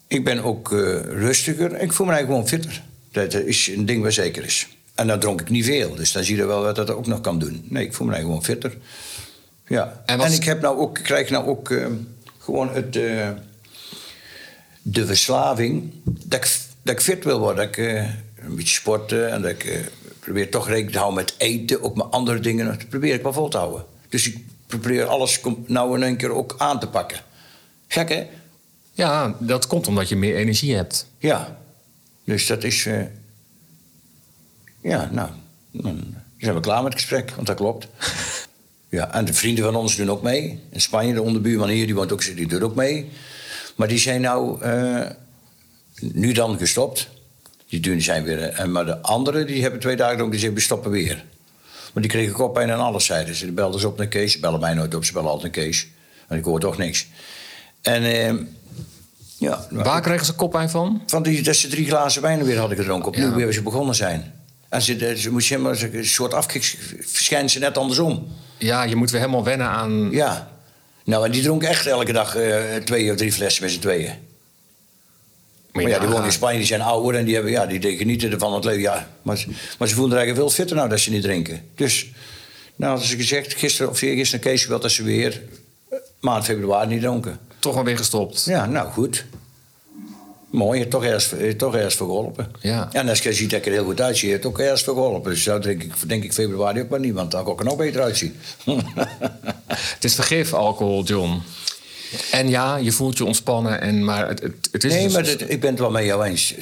ik 0.07 0.25
ben 0.25 0.43
ook 0.43 0.71
rustiger. 1.09 1.81
Ik 1.81 1.93
voel 1.93 2.07
me 2.07 2.13
eigenlijk 2.13 2.27
gewoon 2.27 2.49
fitter. 2.49 2.89
Dat 3.11 3.35
is 3.35 3.67
een 3.67 3.87
ding 3.87 4.03
waar 4.03 4.13
zeker 4.13 4.45
is. 4.45 4.69
En 4.95 5.07
dan 5.07 5.21
dronk 5.21 5.41
ik 5.41 5.51
niet 5.51 5.65
veel, 5.65 5.95
dus 5.95 6.13
dan 6.13 6.25
zie 6.25 6.37
je 6.37 6.45
wel 6.45 6.63
wat 6.63 6.77
dat 6.77 6.91
ook 6.91 7.07
nog 7.07 7.21
kan 7.21 7.39
doen. 7.39 7.67
Nee, 7.69 7.85
ik 7.85 7.95
voel 7.95 8.07
me 8.07 8.13
eigenlijk 8.13 8.45
gewoon 8.45 8.61
fitter. 8.61 8.81
Ja. 9.67 10.03
En 10.07 10.33
ik 10.33 10.45
heb 10.45 10.61
nou 10.61 10.79
ook, 10.79 10.95
krijg 10.95 11.31
nou 11.31 11.47
ook 11.47 11.71
eh, 11.71 11.87
gewoon 12.39 12.75
het, 12.75 12.97
eh, 12.97 13.29
de 14.83 15.07
verslaving 15.07 15.93
dat 16.05 16.45
ik, 16.45 16.59
dat 16.83 16.95
ik 16.95 17.01
fit 17.01 17.25
wil 17.25 17.39
worden. 17.39 17.57
Dat 17.57 17.77
ik 17.77 17.87
eh, 17.87 18.05
een 18.45 18.57
beetje 18.57 18.75
sporten 18.75 19.31
en 19.31 19.43
dat 19.43 19.51
ik 19.51 19.65
eh, 19.65 19.81
probeer 20.19 20.51
toch 20.51 20.67
rekening 20.67 20.93
te 20.93 20.99
houden 20.99 21.25
met 21.25 21.35
eten, 21.37 21.83
ook 21.83 21.97
met 21.97 22.11
andere 22.11 22.41
dingen. 22.41 22.67
Dat 22.67 22.89
probeer 22.89 23.15
ik 23.15 23.23
wel 23.23 23.33
vol 23.33 23.49
te 23.49 23.57
houden. 23.57 23.85
Dus 24.09 24.27
ik 24.27 24.39
probeer 24.67 25.05
alles 25.05 25.41
nou 25.67 25.97
in 25.97 26.03
één 26.03 26.17
keer 26.17 26.31
ook 26.31 26.55
aan 26.59 26.81
te 26.81 26.87
pakken. 26.87 27.19
Gek 27.89 28.09
hè? 28.09 28.27
Ja, 28.93 29.37
dat 29.39 29.67
komt 29.67 29.87
omdat 29.87 30.09
je 30.09 30.17
meer 30.17 30.37
energie 30.37 30.75
hebt. 30.75 31.07
Ja. 31.19 31.59
Dus 32.25 32.47
dat 32.47 32.65
is. 32.65 32.87
eh, 32.87 33.03
ja, 34.83 35.09
nou. 35.13 35.31
Dan 35.71 36.15
zijn 36.39 36.55
we 36.55 36.61
klaar 36.61 36.83
met 36.83 36.93
het 36.93 37.01
gesprek, 37.01 37.31
want 37.31 37.47
dat 37.47 37.57
klopt. 37.57 37.87
Ja, 38.91 39.13
en 39.15 39.25
de 39.25 39.35
vrienden 39.35 39.65
van 39.65 39.75
ons 39.77 39.97
doen 39.97 40.11
ook 40.11 40.23
mee. 40.23 40.61
In 40.71 40.81
Spanje, 40.81 41.15
de 41.15 41.23
onderbuurman 41.23 41.69
hier, 41.69 41.87
die, 41.87 41.95
woont 41.95 42.13
ook, 42.13 42.37
die 42.37 42.47
doet 42.47 42.63
ook 42.63 42.75
mee. 42.75 43.11
Maar 43.75 43.89
die 43.89 43.99
zijn 43.99 44.21
nou 44.21 44.63
eh, 44.63 45.07
nu 46.01 46.33
dan 46.33 46.59
gestopt. 46.59 47.09
Die 47.69 47.81
doen, 47.81 48.01
zijn 48.01 48.25
weer, 48.25 48.43
eh, 48.43 48.61
en 48.61 48.73
maar 48.73 48.85
de 48.85 49.01
anderen 49.03 49.47
die 49.47 49.63
hebben 49.63 49.81
twee 49.81 49.97
dagen 49.97 50.21
ook 50.25 50.33
gezegd, 50.33 50.53
we 50.55 50.61
stoppen 50.61 50.91
weer. 50.91 51.25
Maar 51.93 52.03
die 52.03 52.13
kregen 52.13 52.33
koppijn 52.33 52.71
en 52.71 52.79
alles, 52.79 53.05
zeiden 53.05 53.35
ze. 53.35 53.53
Belden 53.53 53.81
ze 53.81 53.89
op 53.89 53.99
naar 53.99 54.07
Kees. 54.07 54.33
Ze 54.33 54.41
bellen 54.41 54.61
mij 54.61 54.75
nooit 54.75 54.95
op, 54.95 55.05
ze 55.05 55.13
bellen 55.13 55.31
altijd 55.31 55.57
naar 55.57 55.65
Kees. 55.65 55.89
En 56.29 56.39
ik 56.39 56.45
hoor 56.45 56.61
toch 56.61 56.79
niks. 56.79 57.07
En 57.83 58.03
eh, 58.03 58.35
ja, 59.41 59.67
Waar 59.71 60.01
kregen 60.01 60.27
ze 60.27 60.33
koppijn 60.35 60.71
van? 60.71 61.03
van 61.07 61.23
die, 61.23 61.43
dat 61.43 61.57
ze 61.57 61.69
drie 61.69 61.87
glazen 61.87 62.23
wijn 62.23 62.45
weer 62.45 62.59
hadden 62.59 62.77
gedronken. 62.77 63.09
Opnieuw 63.09 63.35
weer 63.35 63.53
ze 63.53 63.63
begonnen 63.63 63.95
zijn. 63.95 64.35
En 64.69 64.83
ze, 64.83 65.15
ze 65.17 65.31
moest 65.31 65.49
helemaal 65.49 65.75
een 65.93 66.05
soort 66.07 66.35
afkiksverschijnsel 66.35 67.61
net 67.61 67.79
andersom. 67.79 68.29
Ja, 68.59 68.83
je 68.83 68.97
moet 68.97 69.11
weer 69.11 69.21
helemaal 69.21 69.45
wennen 69.45 69.67
aan... 69.69 70.11
Ja. 70.11 70.51
Nou, 71.05 71.25
en 71.27 71.31
die 71.33 71.43
dronken 71.43 71.69
echt 71.69 71.87
elke 71.87 72.13
dag 72.13 72.37
eh, 72.37 72.77
twee 72.85 73.11
of 73.11 73.17
drie 73.17 73.33
flessen 73.33 73.63
met 73.63 73.73
z'n 73.73 73.79
tweeën. 73.79 74.13
Maar 75.73 75.89
ja, 75.89 75.99
die 75.99 76.09
wonen 76.09 76.25
in. 76.25 76.33
Spanje, 76.33 76.59
die 76.59 76.67
zijn 76.67 76.81
ouder 76.81 77.15
en 77.21 77.25
die, 77.25 77.35
hebben, 77.35 77.53
ja, 77.53 77.67
die 77.67 77.97
genieten 77.97 78.31
ervan 78.31 78.55
het 78.55 78.65
leven. 78.65 78.81
Ja, 78.81 79.09
maar, 79.23 79.37
ze- 79.39 79.49
maar 79.79 79.89
ze 79.89 79.95
voelen 79.95 80.13
er 80.13 80.19
eigenlijk 80.19 80.49
veel 80.49 80.57
fitter 80.59 80.77
nou 80.77 80.89
dat 80.89 81.01
ze 81.01 81.11
niet 81.11 81.23
drinken. 81.23 81.63
Dus, 81.75 82.07
nou 82.77 82.91
hadden 82.91 83.09
ze 83.09 83.17
gezegd, 83.17 83.55
gisteren 83.55 83.91
of 83.91 84.01
eergisteren 84.03 84.41
Kees 84.45 84.67
wel 84.67 84.81
dat 84.81 84.91
ze 84.91 85.03
weer 85.03 85.43
eh, 85.91 85.99
maand 86.21 86.45
februari 86.45 86.89
niet 86.89 87.01
dronken. 87.01 87.39
Toch 87.61 87.75
wel 87.75 87.85
weer 87.85 87.97
gestopt. 87.97 88.45
Ja, 88.45 88.67
nou 88.67 88.91
goed. 88.91 89.25
Mooi, 90.51 90.89
toch 90.89 91.05
ergens, 91.05 91.29
je 91.31 91.37
hebt 91.37 91.59
toch 91.59 91.75
ergens 91.75 91.95
voor 91.95 92.07
geholpen. 92.07 92.51
Ja. 92.61 92.89
En 92.93 93.09
als 93.09 93.21
je 93.21 93.33
ziet 93.33 93.51
dat 93.51 93.59
ik 93.59 93.67
er 93.67 93.73
heel 93.73 93.85
goed 93.85 94.01
uitzie, 94.01 94.27
je 94.27 94.33
hebt 94.35 94.47
ook 94.47 94.59
ergens 94.59 94.83
voor 94.83 94.95
geholpen. 94.95 95.31
Dus 95.31 95.43
zo 95.43 95.59
denk 95.59 95.83
ik, 95.83 95.93
denk 96.09 96.25
ik 96.25 96.33
februari 96.33 96.81
ook 96.81 96.89
maar 96.89 97.01
niet, 97.01 97.15
want 97.15 97.31
dan 97.31 97.45
kan 97.45 97.53
ik 97.53 97.59
er 97.59 97.65
nog 97.65 97.77
beter 97.77 98.03
uitzien. 98.03 98.37
Het 99.67 100.05
is 100.05 100.15
vergif, 100.15 100.53
alcohol, 100.53 101.03
John. 101.05 101.43
En 102.31 102.49
ja, 102.49 102.77
je 102.77 102.93
voelt 102.93 103.19
je 103.19 103.25
ontspannen, 103.25 103.81
en, 103.81 104.05
maar 104.05 104.29
het, 104.29 104.41
het, 104.43 104.69
het 104.73 104.85
is... 104.85 104.93
nee, 104.93 105.05
dus- 105.05 105.13
maar 105.13 105.23
dat- 105.25 105.41
ik 105.51 105.61
ben 105.61 105.71
het 105.71 105.79
wel 105.79 105.91
met 105.91 106.05
jou 106.05 106.25
eens. 106.25 106.55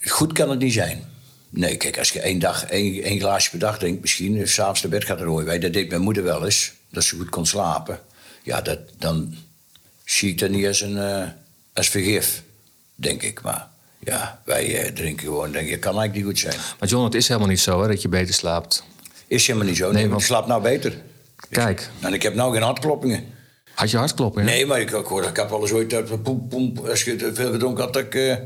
Goed 0.00 0.32
kan 0.32 0.50
het 0.50 0.58
niet 0.58 0.72
zijn. 0.72 1.04
Nee, 1.50 1.76
kijk, 1.76 1.98
als 1.98 2.10
je 2.10 2.20
één, 2.20 2.38
dag, 2.38 2.64
één, 2.64 3.02
één 3.02 3.18
glaasje 3.20 3.50
per 3.50 3.58
dag 3.58 3.78
drinkt, 3.78 4.00
misschien, 4.00 4.42
of 4.42 4.48
s'avonds 4.48 4.82
naar 4.82 4.90
bed 4.90 5.04
gaat 5.04 5.20
rooien 5.20 5.46
wij. 5.46 5.58
Dat 5.58 5.72
deed 5.72 5.88
mijn 5.88 6.02
moeder 6.02 6.22
wel 6.22 6.44
eens, 6.44 6.72
dat 6.90 7.04
ze 7.04 7.16
goed 7.16 7.28
kon 7.28 7.46
slapen. 7.46 8.00
Ja, 8.42 8.60
dat, 8.60 8.78
dan 8.98 9.34
zie 10.10 10.28
ik 10.30 10.38
dat 10.38 10.50
niet 10.50 10.66
als 10.66 10.80
een 10.80 10.98
eh, 10.98 11.28
als 11.74 11.88
vergif, 11.88 12.42
denk 12.94 13.22
ik. 13.22 13.42
Maar 13.42 13.68
ja, 13.98 14.40
wij 14.44 14.80
eh, 14.82 14.92
drinken 14.92 15.26
gewoon, 15.26 15.52
denk 15.52 15.68
ik, 15.68 15.80
kan 15.80 15.98
eigenlijk 15.98 16.14
niet 16.14 16.24
goed 16.24 16.38
zijn. 16.52 16.60
Maar 16.78 16.88
John, 16.88 17.04
het 17.04 17.14
is 17.14 17.28
helemaal 17.28 17.48
niet 17.48 17.60
zo 17.60 17.82
hè, 17.82 17.88
dat 17.88 18.02
je 18.02 18.08
beter 18.08 18.34
slaapt. 18.34 18.84
Is 19.26 19.46
helemaal 19.46 19.68
niet 19.68 19.76
zo. 19.76 19.84
Nee, 19.84 19.94
Nee, 19.94 20.08
want 20.08 20.20
ik 20.20 20.26
slaap 20.26 20.46
nou 20.46 20.62
beter. 20.62 20.92
Kijk, 21.50 21.90
En 22.00 22.12
ik 22.14 22.22
heb 22.22 22.34
nou 22.34 22.52
geen 22.52 22.62
hartkloppingen. 22.62 23.24
had 23.74 23.90
je 23.90 23.96
hartkloppen? 23.96 24.42
hè? 24.42 24.48
Nee, 24.50 24.66
maar 24.66 24.80
ik, 24.80 24.90
ik 24.90 25.04
hoor, 25.06 25.24
ik 25.24 25.36
heb 25.36 25.50
wel 25.50 25.60
eens 25.60 25.72
ooit 25.72 25.90
dat 25.90 26.22
poem, 26.22 26.48
poem, 26.48 26.72
als 26.88 27.02
je 27.04 27.30
veel 27.34 27.50
gedronken 27.52 27.84
had, 27.84 27.96
ik... 27.96 28.14
eh, 28.14 28.36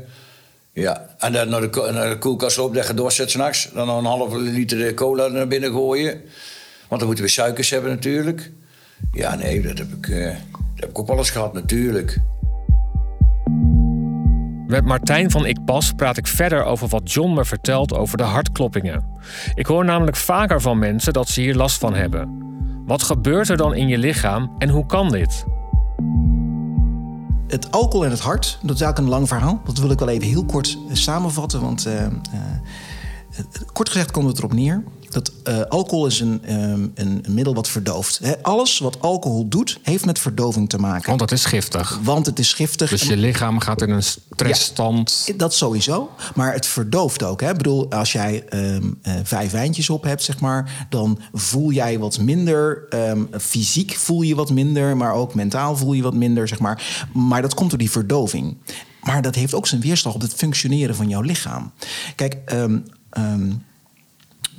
ja, 0.73 1.15
en 1.19 1.31
dan 1.33 1.49
naar 1.49 1.61
de, 1.71 1.89
naar 1.93 2.09
de 2.09 2.17
koelkast 2.17 2.57
lopen, 2.57 2.75
dat 2.75 2.87
je 2.87 2.93
doorzet 2.93 3.31
s'nachts. 3.31 3.69
Dan 3.73 3.87
nog 3.87 3.97
een 3.97 4.05
halve 4.05 4.37
liter 4.37 4.87
eh, 4.87 4.93
cola 4.93 5.27
naar 5.27 5.47
binnen 5.47 5.71
gooien. 5.71 6.21
Want 6.87 6.99
dan 6.99 7.05
moeten 7.05 7.23
we 7.25 7.31
suikers 7.31 7.69
hebben 7.69 7.91
natuurlijk. 7.91 8.51
Ja, 9.13 9.35
nee, 9.35 9.61
dat 9.61 9.77
heb 9.77 9.93
ik, 9.93 10.07
eh, 10.09 10.35
heb 10.83 10.91
ik 10.91 10.99
ook 10.99 11.07
wel 11.07 11.17
eens 11.17 11.29
gehad, 11.29 11.53
natuurlijk. 11.53 12.21
Met 14.67 14.85
Martijn 14.85 15.31
van 15.31 15.45
Ik 15.45 15.65
Pas 15.65 15.91
praat 15.91 16.17
ik 16.17 16.27
verder 16.27 16.63
over 16.63 16.87
wat 16.87 17.11
John 17.11 17.33
me 17.33 17.45
vertelt 17.45 17.93
over 17.93 18.17
de 18.17 18.23
hartkloppingen. 18.23 19.05
Ik 19.53 19.65
hoor 19.65 19.85
namelijk 19.85 20.17
vaker 20.17 20.61
van 20.61 20.79
mensen 20.79 21.13
dat 21.13 21.27
ze 21.27 21.41
hier 21.41 21.55
last 21.55 21.77
van 21.77 21.93
hebben. 21.93 22.41
Wat 22.85 23.03
gebeurt 23.03 23.49
er 23.49 23.57
dan 23.57 23.75
in 23.75 23.87
je 23.87 23.97
lichaam 23.97 24.55
en 24.57 24.69
hoe 24.69 24.85
kan 24.85 25.11
dit? 25.11 25.45
Het 27.47 27.71
alcohol 27.71 28.05
en 28.05 28.11
het 28.11 28.19
hart, 28.19 28.59
dat 28.61 28.75
is 28.75 28.81
eigenlijk 28.81 28.97
een 28.97 29.17
lang 29.17 29.27
verhaal. 29.27 29.61
Dat 29.65 29.77
wil 29.77 29.91
ik 29.91 29.99
wel 29.99 30.09
even 30.09 30.27
heel 30.27 30.45
kort 30.45 30.77
samenvatten. 30.91 31.61
Want 31.61 31.85
eh, 31.85 32.05
eh, 32.05 32.11
kort 33.73 33.89
gezegd 33.89 34.11
komt 34.11 34.27
het 34.27 34.37
erop 34.37 34.53
neer 34.53 34.83
dat 35.13 35.31
eh, 35.43 35.61
alcohol 35.61 36.05
is 36.05 36.19
een, 36.19 36.41
eh, 36.43 36.55
een, 36.55 36.93
een 36.95 37.23
middel 37.27 37.53
wat 37.53 37.69
verdooft. 37.69 38.21
Alles 38.41 38.79
wat 38.79 39.01
alcohol 39.01 39.47
doet, 39.47 39.79
heeft 39.81 40.05
met 40.05 40.19
verdoving 40.19 40.69
te 40.69 40.77
maken. 40.77 41.07
Want 41.07 41.19
dat 41.19 41.31
is 41.31 41.45
giftig. 41.45 41.99
Want 42.03 42.25
het 42.25 42.39
is 42.39 42.53
giftig. 42.53 42.89
Dus 42.89 43.03
je 43.03 43.17
lichaam 43.17 43.59
gaat 43.59 43.81
in 43.81 43.89
een 43.89 44.03
stressstand. 44.03 45.33
Dat 45.35 45.53
sowieso. 45.53 46.09
Maar 46.35 46.53
het 46.53 46.65
verdooft 46.65 47.23
ook. 47.23 47.41
Hè? 47.41 47.49
Ik 47.49 47.57
bedoel, 47.57 47.91
als 47.91 48.11
jij 48.11 48.43
ehm, 48.49 48.91
eh, 49.01 49.13
vijf 49.23 49.51
wijntjes 49.51 49.89
op 49.89 50.03
hebt, 50.03 50.23
zeg 50.23 50.39
maar, 50.39 50.85
dan 50.89 51.19
voel 51.33 51.71
jij 51.71 51.99
wat 51.99 52.19
minder. 52.19 52.85
ehm, 52.89 53.23
fysiek 53.39 53.95
voel 53.95 54.21
je 54.21 54.35
wat 54.35 54.49
minder, 54.51 54.97
maar 54.97 55.13
ook 55.13 55.33
mentaal 55.33 55.77
voel 55.77 55.93
je 55.93 56.01
wat 56.01 56.13
minder, 56.13 56.47
zeg 56.47 56.59
maar. 56.59 57.07
Maar 57.13 57.41
dat 57.41 57.53
komt 57.53 57.69
door 57.69 57.79
die 57.79 57.91
verdoving. 57.91 58.57
Maar 59.03 59.21
dat 59.21 59.35
heeft 59.35 59.53
ook 59.53 59.67
zijn 59.67 59.81
weerslag 59.81 60.13
op 60.13 60.21
het 60.21 60.33
functioneren 60.33 60.95
van 60.95 61.09
jouw 61.09 61.21
lichaam. 61.21 61.71
Kijk, 62.15 62.37
ehm, 62.45 62.79
ehm, 63.09 63.51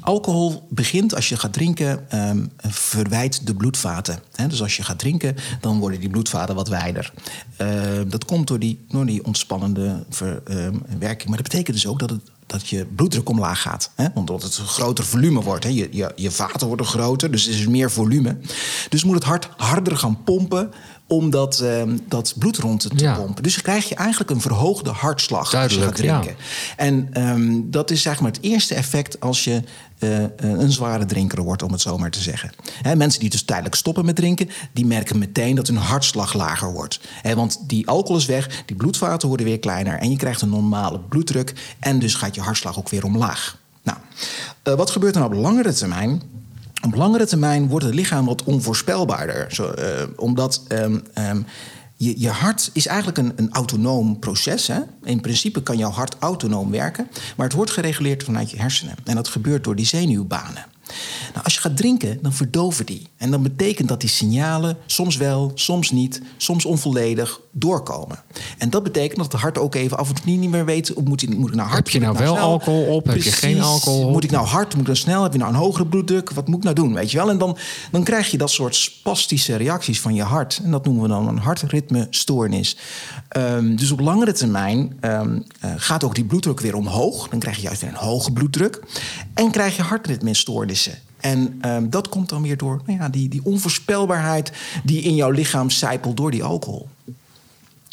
Alcohol 0.05 0.67
begint 0.71 1.15
als 1.15 1.29
je 1.29 1.37
gaat 1.37 1.53
drinken, 1.53 2.11
ehm 2.11 2.47
verwijt 2.57 3.47
de 3.47 3.55
bloedvaten. 3.55 4.19
Dus 4.49 4.63
als 4.63 4.77
je 4.77 4.83
gaat 4.83 4.99
drinken, 4.99 5.37
dan 5.61 5.79
worden 5.79 6.01
die 6.01 6.09
bloedvaten 6.09 6.55
wat 6.55 6.69
wijder. 6.69 7.13
Eh, 7.57 7.69
dat 8.09 8.25
komt 8.25 8.47
door 8.47 8.59
die, 8.59 8.85
door 8.89 9.07
die 9.07 9.25
ontspannende 9.25 10.05
ver- 10.11 10.43
ehm, 10.45 10.75
werking. 10.99 11.29
Maar 11.29 11.43
dat 11.43 11.49
betekent 11.51 11.77
dus 11.77 11.87
ook 11.87 11.99
dat, 11.99 12.11
het, 12.11 12.21
dat 12.47 12.69
je 12.69 12.85
bloeddruk 12.85 13.29
omlaag 13.29 13.61
gaat. 13.61 13.91
Omdat 14.15 14.43
het 14.43 14.59
een 14.59 14.67
groter 14.67 15.05
volume 15.05 15.43
wordt. 15.43 15.65
Je, 15.65 15.89
je, 15.91 16.13
je 16.17 16.31
vaten 16.31 16.67
worden 16.67 16.87
groter, 16.87 17.31
dus 17.31 17.47
er 17.47 17.55
is 17.55 17.67
meer 17.67 17.91
volume. 17.91 18.37
Dus 18.89 19.05
moet 19.05 19.15
het 19.15 19.25
hart 19.25 19.49
harder 19.57 19.97
gaan 19.97 20.23
pompen 20.25 20.71
om 21.07 21.31
dat, 21.31 21.61
ehm, 21.61 21.99
dat 22.09 22.35
bloed 22.39 22.57
rond 22.57 22.81
te 22.81 22.91
Ja. 22.97 23.15
pompen. 23.15 23.43
Dus 23.43 23.63
krijg 23.63 23.89
je 23.89 23.95
eigenlijk 23.95 24.31
een 24.31 24.41
verhoogde 24.41 24.91
hartslag 24.91 25.51
Duidelijk, 25.51 25.91
als 25.91 26.01
je 26.01 26.09
gaat 26.09 26.23
drinken. 26.23 26.45
En 26.77 27.09
ehm, 27.13 27.61
dat 27.65 27.91
is 27.91 28.03
zeg 28.03 28.21
maar 28.21 28.31
het 28.31 28.43
eerste 28.43 28.75
effect 28.75 29.21
als 29.21 29.45
je 29.45 29.63
eh, 29.99 30.23
een 30.37 30.73
zware 30.73 31.05
drinker 31.05 31.43
wordt, 31.43 31.63
om 31.63 31.73
het 31.73 31.81
zo 31.81 31.99
maar 31.99 32.11
te 32.11 32.21
zeggen. 32.21 32.51
Hè, 32.83 32.97
mensen 32.97 33.21
die 33.21 33.31
dus 33.31 33.43
tijdelijk 33.43 33.75
stoppen 33.75 34.05
met 34.05 34.17
drinken, 34.17 34.49
die 34.73 34.87
merken 34.87 35.19
meteen 35.19 35.55
dat 35.55 35.67
hun 35.67 35.77
hartslag 35.77 36.33
lager 36.35 36.73
wordt. 36.73 37.01
Want 37.35 37.59
die 37.67 37.89
alcohol 37.89 38.17
is 38.17 38.27
weg, 38.27 38.63
die 38.67 38.77
bloedvaten 38.77 39.29
worden 39.29 39.47
weer 39.47 39.59
kleiner 39.59 39.99
en 39.99 40.11
je 40.11 40.17
krijgt 40.17 40.43
een 40.43 40.49
normale 40.49 41.01
bloeddruk 41.01 41.53
en 41.81 41.99
dus 41.99 42.15
gaat 42.15 42.35
je 42.35 42.41
hartslag 42.41 42.79
ook 42.79 42.89
weer 42.89 43.05
omlaag. 43.05 43.59
Nou, 43.83 43.99
eh, 44.63 44.75
wat 44.75 44.91
gebeurt 44.91 45.15
er 45.15 45.21
nou 45.21 45.35
op 45.35 45.41
langere 45.41 45.73
termijn? 45.73 46.23
Op 46.85 46.95
langere 46.95 47.27
termijn 47.27 47.69
wordt 47.69 47.85
het 47.85 47.95
lichaam 47.95 48.27
wat 48.27 48.45
onvoorspelbaarder. 48.45 49.47
Zo, 49.55 49.71
eh, 49.71 50.03
omdat 50.17 50.63
ehm, 50.69 50.99
ehm, 51.15 51.43
je, 51.97 52.21
je 52.21 52.29
hart 52.29 52.71
is 52.73 52.87
eigenlijk 52.87 53.19
een, 53.19 53.33
een 53.37 53.53
autonoom 53.53 54.19
proces. 54.19 54.67
Hè? 54.67 54.81
In 55.03 55.21
principe 55.21 55.63
kan 55.63 55.77
jouw 55.77 55.91
hart 55.91 56.17
autonoom 56.19 56.71
werken, 56.71 57.09
maar 57.37 57.47
het 57.47 57.57
wordt 57.57 57.71
gereguleerd 57.71 58.23
vanuit 58.23 58.51
je 58.51 58.61
hersenen. 58.61 58.95
En 59.05 59.15
dat 59.15 59.29
gebeurt 59.29 59.65
door 59.65 59.77
die 59.77 59.87
zenuwbanen. 59.87 60.67
Nou, 61.33 61.45
als 61.45 61.55
je 61.55 61.61
gaat 61.61 61.77
drinken, 61.77 62.19
dan 62.23 62.33
verdoven 62.33 62.87
die. 62.87 63.09
En 63.17 63.31
dan 63.31 63.43
betekent 63.43 63.89
dat 63.89 64.01
die 64.01 64.11
signalen 64.11 64.77
soms 64.87 65.17
wel, 65.17 65.53
soms 65.55 65.91
niet, 65.91 66.21
soms 66.37 66.65
onvolledig 66.65 67.41
doorkomen. 67.53 68.23
En 68.59 68.71
dat 68.71 68.83
betekent 68.83 69.17
dat 69.17 69.33
het 69.33 69.41
hart 69.41 69.59
ook 69.59 69.75
even 69.75 69.99
af 69.99 70.09
en 70.09 70.15
toe 70.15 70.37
niet 70.37 70.51
meer 70.51 70.65
weet... 70.65 71.05
Moet, 71.05 71.23
ik, 71.23 71.37
moet 71.37 71.49
ik 71.49 71.55
nou 71.55 71.69
hard? 71.69 71.85
Heb 71.85 71.89
je 71.89 72.01
nou 72.01 72.19
wel 72.19 72.35
snel? 72.35 72.45
alcohol 72.45 72.85
op? 72.85 73.07
Heb 73.07 73.23
je 73.23 73.33
geen 73.33 73.63
alcohol 73.63 74.05
op? 74.07 74.13
Moet 74.13 74.25
ik 74.25 74.31
nou 74.31 74.47
hard? 74.47 74.73
Moet 74.73 74.81
ik 74.81 74.87
nou 74.87 74.99
snel? 74.99 75.23
Heb 75.23 75.33
je 75.33 75.39
nou 75.39 75.51
een 75.51 75.59
hogere 75.59 75.87
bloeddruk? 75.87 76.31
Wat 76.31 76.49
moet 76.49 76.57
ik 76.57 76.63
nou 76.63 76.75
doen? 76.75 76.95
Weet 76.95 77.11
je 77.11 77.17
wel? 77.17 77.31
En 77.31 77.39
dan, 77.39 77.57
dan 77.91 78.05
krijg 78.05 78.31
je 78.31 78.39
dat 78.39 78.51
soort 78.51 78.75
spastische 78.75 79.57
reacties 79.57 80.01
van 80.01 80.15
je 80.15 80.23
hart. 80.23 80.61
En 80.65 80.71
dat 80.71 80.85
noemen 80.85 81.03
we 81.03 81.09
dan 81.09 81.29
een 81.29 81.39
hartritmestoornis. 81.39 82.77
Ehm, 83.29 83.77
dus 83.77 83.91
op 83.91 84.01
langere 84.01 84.33
termijn 84.33 84.97
ehm, 85.01 85.39
eh, 85.61 85.71
gaat 85.77 86.05
ook 86.05 86.15
die 86.15 86.25
bloeddruk 86.25 86.61
weer 86.61 86.75
omhoog. 86.75 87.29
Dan 87.29 87.39
krijg 87.39 87.57
je 87.57 87.63
juist 87.63 87.81
weer 87.81 87.91
een 87.91 87.97
hoge 87.97 88.33
bloeddruk. 88.33 88.83
En 89.35 89.51
krijg 89.51 89.77
je 89.77 89.83
En 91.21 91.59
ehm, 91.61 91.89
dat 91.89 92.09
komt 92.09 92.29
dan 92.29 92.43
weer 92.43 92.57
door 92.57 92.81
nou 92.87 92.99
ja, 92.99 93.09
die, 93.09 93.29
die 93.29 93.45
onvoorspelbaarheid 93.45 94.53
die 94.85 95.03
in 95.03 95.15
jouw 95.15 95.31
lichaam 95.31 95.71
zijpelt 95.71 96.17
door 96.17 96.31
die 96.31 96.43
alcohol. 96.43 96.89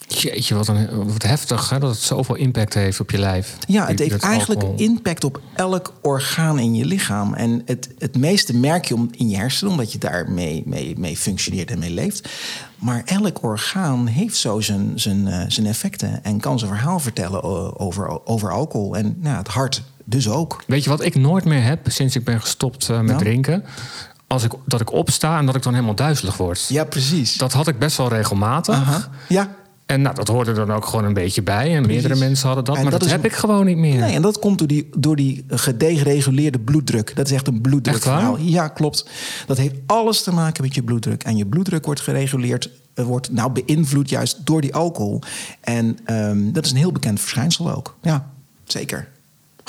Jeetje, 0.08 0.56
wat, 0.56 0.68
een, 0.68 1.12
wat 1.12 1.24
heftig 1.24 1.70
hè, 1.70 1.80
dat 1.80 1.90
het 1.90 2.00
zoveel 2.00 2.36
impact 2.36 2.74
heeft 2.74 3.00
op 3.00 3.12
je 3.12 3.18
lijf. 3.18 3.58
Ja, 3.68 3.88
het 3.88 4.00
heeft 4.00 4.24
eigenlijk 4.24 4.62
alcohol. 4.62 4.80
impact 4.80 5.24
op 5.24 5.42
elk 5.56 5.94
orgaan 6.02 6.60
in 6.60 6.76
je 6.76 6.86
lichaam. 6.86 7.34
En 7.34 7.62
het, 7.66 7.90
het 7.98 8.18
meeste 8.18 8.56
merk 8.56 8.86
je 8.86 8.96
om, 8.96 9.10
in 9.12 9.30
je 9.30 9.38
hersenen, 9.38 9.72
omdat 9.72 9.92
je 9.92 9.98
daarmee 9.98 10.64
mee, 10.66 10.96
mee 10.98 11.18
functioneert 11.18 11.72
en 11.72 11.80
mee 11.80 11.90
leeft. 11.90 12.30
Maar 12.76 13.02
elk 13.06 13.44
orgaan 13.44 14.08
heeft 14.08 14.36
zo 14.36 14.60
zijn, 14.60 14.92
zijn, 14.96 15.28
eh, 15.28 15.44
zijn 15.48 15.68
effecten 15.68 16.24
en 16.24 16.40
kan 16.40 16.60
zijn 16.60 16.72
verhaal 16.72 17.00
vertellen 17.00 17.44
over, 17.80 18.26
over 18.26 18.52
alcohol. 18.52 18.98
En 18.98 19.16
nou, 19.20 19.38
het 19.38 19.48
hart 19.48 19.84
dus 20.12 20.30
ook. 20.30 20.64
Weet 20.68 20.84
je 20.84 20.90
wat 20.90 21.04
ik 21.04 21.16
nooit 21.16 21.46
meer 21.46 21.64
heb 21.64 21.80
sinds 21.92 22.16
ik 22.16 22.24
ben 22.24 22.42
gestopt 22.42 22.90
eh, 22.90 22.98
met 22.98 23.06
Nou? 23.06 23.20
drinken? 23.20 23.64
Als 24.28 24.44
ik, 24.44 24.52
dat 24.66 24.82
ik 24.82 24.92
opsta 24.92 25.38
en 25.40 25.46
dat 25.46 25.56
ik 25.56 25.64
dan 25.64 25.74
helemaal 25.74 25.96
duizelig 25.96 26.38
word. 26.38 26.66
Ja, 26.70 26.84
precies. 26.84 27.36
Dat 27.38 27.54
had 27.54 27.68
ik 27.68 27.80
best 27.80 27.98
wel 27.98 28.10
regelmatig. 28.10 29.10
Ja, 29.28 29.56
En 29.86 30.02
nou, 30.02 30.16
dat 30.16 30.28
hoorde 30.28 30.50
er 30.50 30.56
dan 30.66 30.72
ook 30.72 30.86
gewoon 30.86 31.06
een 31.06 31.14
beetje 31.14 31.42
bij. 31.44 31.76
En 31.76 31.86
meerdere 31.86 32.16
mensen 32.16 32.46
hadden 32.48 32.66
dat. 32.66 32.76
En 32.76 32.82
maar 32.82 32.92
dat 32.92 33.00
dat, 33.02 33.10
heb 33.10 33.20
een- 33.20 33.26
ik 33.30 33.36
gewoon 33.36 33.66
niet 33.66 33.78
meer. 33.78 34.00
Nee, 34.00 34.16
en 34.16 34.22
dat 34.22 34.40
komt 34.40 34.58
door 34.58 34.68
die, 34.68 34.90
door 34.98 35.16
die 35.16 35.46
gedegereguleerde 35.48 36.60
bloeddruk. 36.60 37.16
Dat 37.16 37.26
is 37.26 37.32
echt 37.32 37.48
een 37.48 37.62
bloeddrukverhaal. 37.62 38.34
Echt 38.34 38.42
waar? 38.44 38.52
Ja, 38.52 38.68
klopt. 38.68 39.06
Dat 39.48 39.58
heeft 39.58 39.76
alles 39.86 40.24
te 40.24 40.32
maken 40.34 40.64
met 40.64 40.76
je 40.76 40.84
bloeddruk. 40.84 41.24
En 41.24 41.38
je 41.38 41.46
bloeddruk 41.46 41.86
wordt 41.86 42.02
gereguleerd, 42.02 42.70
eh, 42.94 43.06
wordt 43.06 43.32
nou 43.32 43.52
beïnvloed 43.52 44.10
juist 44.10 44.46
door 44.46 44.62
die 44.62 44.76
alcohol. 44.76 45.22
En 45.62 45.98
ehm, 46.06 46.52
dat 46.52 46.66
is 46.66 46.72
een 46.72 46.78
heel 46.78 46.92
bekend 46.92 47.20
verschijnsel 47.20 47.72
ook. 47.76 47.96
Ja, 48.02 48.30
zeker. 48.64 49.08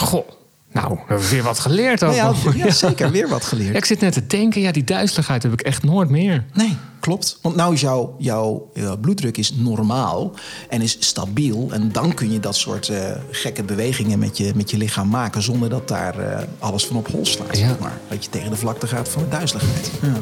Goh, 0.03 0.29
nou, 0.73 0.88
we 0.95 1.01
hebben 1.07 1.29
weer 1.29 1.43
wat 1.43 1.59
geleerd. 1.59 2.01
Nou 2.01 2.15
ja, 2.15 2.33
ja, 2.55 2.71
zeker. 2.87 3.11
Weer 3.11 3.29
wat 3.29 3.43
Ja, 3.43 3.49
geleerd. 3.49 3.77
ik 3.77 3.85
zit 3.85 4.01
net 4.01 4.12
te 4.12 4.27
denken, 4.27 4.61
ja, 4.61 4.73
die 4.73 4.85
duizeligheid 4.85 5.43
heb 5.43 5.53
ik 5.53 5.61
echt 5.61 5.83
nooit 5.83 6.09
meer. 6.09 6.45
Nee, 6.55 6.77
klopt. 7.01 7.38
Want 7.43 7.57
nou 7.57 7.75
is 7.75 7.81
jouw, 7.81 8.15
jouw 8.19 8.71
eh, 8.75 8.93
bloeddruk 9.01 9.37
is 9.37 9.53
normaal 9.55 10.33
en 10.69 10.81
is 10.81 10.97
stabiel. 11.01 11.69
En 11.73 11.93
dan 11.93 12.15
kun 12.15 12.33
je 12.33 12.41
dat 12.41 12.57
soort 12.57 12.88
eh, 12.88 12.99
gekke 13.31 13.62
bewegingen 13.62 14.19
met 14.19 14.37
je, 14.37 14.53
met 14.55 14.71
je 14.71 14.77
lichaam 14.77 15.09
maken... 15.09 15.43
zonder 15.43 15.69
dat 15.71 15.88
daar 15.88 16.19
eh, 16.19 16.43
alles 16.59 16.87
van 16.87 16.97
op 16.97 17.09
hol 17.09 17.27
slaat. 17.27 17.57
Ja. 17.59 17.69
zeg 17.69 17.79
maar. 17.79 17.99
Dat 18.09 18.25
je 18.25 18.31
tegen 18.31 18.51
de 18.51 18.57
vlakte 18.57 18.87
gaat 18.87 19.09
van 19.09 19.23
de 19.23 19.29
duizeligheid. 19.29 19.91
Ja. 20.03 20.12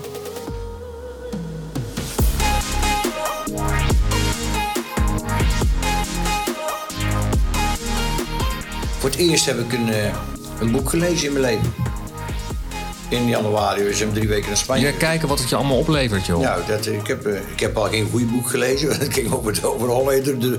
Voor 9.01 9.11
het 9.11 9.19
eerst 9.19 9.47
heb 9.47 9.59
ik 9.59 9.73
een, 9.73 9.89
eh, 9.89 10.15
een 10.61 10.71
boek 10.71 10.91
gelezen 10.91 11.27
in 11.27 11.33
mijn 11.33 11.45
leven. 11.45 11.73
In 13.09 13.29
januari, 13.29 13.83
we 13.83 13.95
zijn 13.95 14.13
drie 14.13 14.29
weken 14.29 14.47
naar 14.49 14.57
Spanje. 14.57 14.87
Ja, 14.87 14.93
kijken 14.99 15.29
wat 15.29 15.39
het 15.39 15.49
je 15.49 15.57
allemaal 15.57 15.77
oplevert, 15.79 16.27
joh. 16.27 16.41
Nou, 16.41 16.67
dat, 16.67 16.87
ik, 16.87 17.07
heb, 17.07 17.27
eh, 17.27 17.41
ik 17.53 17.61
heb 17.61 17.77
al 17.77 17.85
geen 17.89 18.09
goed 18.11 18.31
boek 18.33 18.49
gelezen. 18.51 18.89
Het 18.99 19.13
ging 19.15 19.33
over, 19.33 19.53
de- 19.53 19.67
over 19.75 19.87
de 19.89 19.93
Holleder, 19.95 20.39
de, 20.39 20.59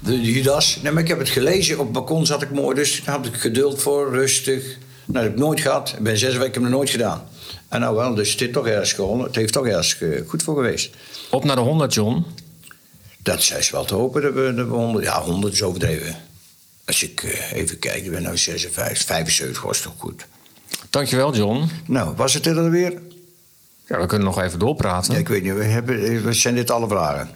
de 0.00 0.20
Judas. 0.20 0.78
Nee, 0.82 0.92
maar 0.92 1.02
ik 1.02 1.08
heb 1.08 1.18
het 1.18 1.28
gelezen. 1.28 1.74
Op 1.78 1.84
het 1.84 1.92
balkon 1.92 2.26
zat 2.26 2.42
ik 2.42 2.50
mooi. 2.50 2.74
Dus 2.74 3.02
daar 3.04 3.16
had 3.16 3.26
ik 3.26 3.34
geduld 3.34 3.82
voor, 3.82 4.10
rustig. 4.10 4.62
Nou, 4.64 4.78
dat 5.12 5.22
heb 5.22 5.32
ik 5.32 5.38
nooit 5.38 5.60
gehad. 5.60 5.94
Ik 5.96 6.02
ben 6.02 6.18
zes 6.18 6.32
weken, 6.32 6.46
ik 6.46 6.54
heb 6.54 6.62
het 6.62 6.72
nooit 6.72 6.90
gedaan. 6.90 7.22
En 7.68 7.80
nou 7.80 7.96
wel, 7.96 8.14
dus 8.14 8.30
het 8.32 8.40
is 8.40 8.52
toch 8.52 8.66
ergens 8.66 8.92
geholpen. 8.92 9.24
Het 9.26 9.36
heeft 9.36 9.52
toch 9.52 9.66
ergens 9.66 9.98
goed 10.26 10.42
voor 10.42 10.54
geweest. 10.54 10.90
Op 11.30 11.44
naar 11.44 11.56
de 11.56 11.62
100, 11.62 11.94
John. 11.94 12.24
Dat 13.22 13.38
is 13.58 13.70
wel 13.70 13.84
te 13.84 13.94
hopen 13.94 14.22
dat 14.22 14.32
we, 14.32 14.52
dat 14.56 14.66
we 14.66 14.72
100... 14.74 15.04
Ja, 15.04 15.20
100 15.22 15.52
is 15.52 15.62
overdreven. 15.62 16.16
Als 16.86 17.02
ik 17.02 17.22
eh, 17.22 17.52
even 17.52 17.78
kijk, 17.78 18.04
ik 18.04 18.10
ben 18.10 18.22
nu 18.22 18.36
56, 18.36 19.06
75 19.06 19.62
was 19.62 19.80
toch 19.80 19.94
goed. 19.98 20.26
Dankjewel, 20.90 21.34
John. 21.34 21.70
Nou, 21.86 22.16
was 22.16 22.34
het 22.34 22.46
er 22.46 22.58
alweer? 22.58 22.92
Ja, 23.86 24.00
we 24.00 24.06
kunnen 24.06 24.26
nog 24.26 24.40
even 24.40 24.58
doorpraten. 24.58 25.12
Ja, 25.12 25.18
ik 25.18 25.28
weet 25.28 25.42
niet, 25.42 25.54
we 25.54 25.64
hebben, 25.64 26.04
eh, 26.04 26.20
wat 26.20 26.34
zijn 26.34 26.54
dit 26.54 26.70
alle 26.70 26.88
vragen? 26.88 27.30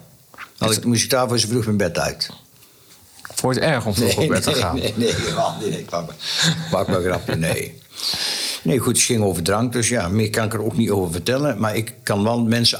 Had 0.57 0.77
ik, 0.77 0.85
moest 0.85 1.03
ik 1.03 1.09
daarvoor 1.09 1.39
zo 1.39 1.47
vroeg 1.47 1.65
mijn 1.65 1.77
bed 1.77 1.99
uit? 1.99 2.29
Vond 3.35 3.55
je 3.55 3.61
het 3.61 3.69
erg 3.69 3.85
om 3.85 3.93
vroeg 3.93 4.17
op 4.17 4.27
bed 4.27 4.43
te 4.43 4.53
gaan? 4.53 4.75
Nee, 4.75 4.93
nee, 4.95 5.13
nee, 5.59 5.69
nee, 5.69 5.79
ik 5.79 5.89
maak, 5.89 6.11
maak 6.71 6.87
een 6.87 7.03
grapje, 7.03 7.35
nee. 7.35 7.79
Nee, 8.63 8.79
goed, 8.79 8.95
het 8.95 9.05
ging 9.05 9.23
over 9.23 9.43
drank, 9.43 9.73
dus 9.73 9.89
ja, 9.89 10.07
meer 10.07 10.29
kan 10.29 10.45
ik 10.45 10.53
er 10.53 10.63
ook 10.63 10.77
niet 10.77 10.89
over 10.89 11.11
vertellen. 11.11 11.59
Maar 11.59 11.75
ik 11.75 11.93
kan 12.03 12.23
wel 12.23 12.43
mensen 12.43 12.79